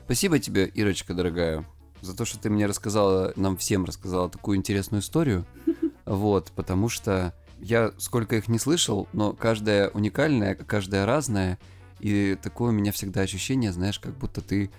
Спасибо 0.05 0.39
тебе, 0.39 0.65
Ирочка, 0.67 1.13
дорогая, 1.13 1.65
за 2.01 2.15
то, 2.15 2.25
что 2.25 2.39
ты 2.39 2.49
мне 2.49 2.65
рассказала, 2.65 3.33
нам 3.35 3.57
всем 3.57 3.85
рассказала 3.85 4.29
такую 4.29 4.57
интересную 4.57 5.01
историю. 5.01 5.45
Вот, 6.03 6.51
потому 6.55 6.89
что 6.89 7.33
я 7.59 7.93
сколько 7.97 8.35
их 8.35 8.47
не 8.47 8.57
слышал, 8.57 9.07
но 9.13 9.33
каждая 9.33 9.89
уникальная, 9.89 10.55
каждая 10.55 11.05
разная. 11.05 11.59
И 11.99 12.35
такое 12.41 12.69
у 12.69 12.73
меня 12.73 12.91
всегда 12.91 13.21
ощущение, 13.21 13.71
знаешь, 13.71 13.99
как 13.99 14.17
будто 14.17 14.41
ты 14.41 14.71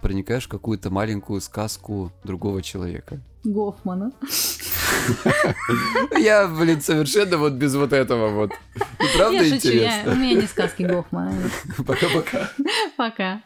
проникаешь 0.00 0.46
в 0.46 0.48
какую-то 0.48 0.90
маленькую 0.90 1.40
сказку 1.40 2.12
другого 2.24 2.62
человека. 2.62 3.20
Гофмана. 3.44 4.12
Я, 6.18 6.48
блин, 6.48 6.80
совершенно 6.80 7.38
вот 7.38 7.54
без 7.54 7.74
вот 7.74 7.92
этого 7.92 8.28
вот. 8.28 8.52
Правда 9.16 9.48
интересно? 9.48 10.12
У 10.12 10.16
меня 10.16 10.40
не 10.40 10.46
сказки 10.46 10.82
Гофмана. 10.82 11.32
Пока-пока. 11.86 12.50
Пока. 12.96 13.42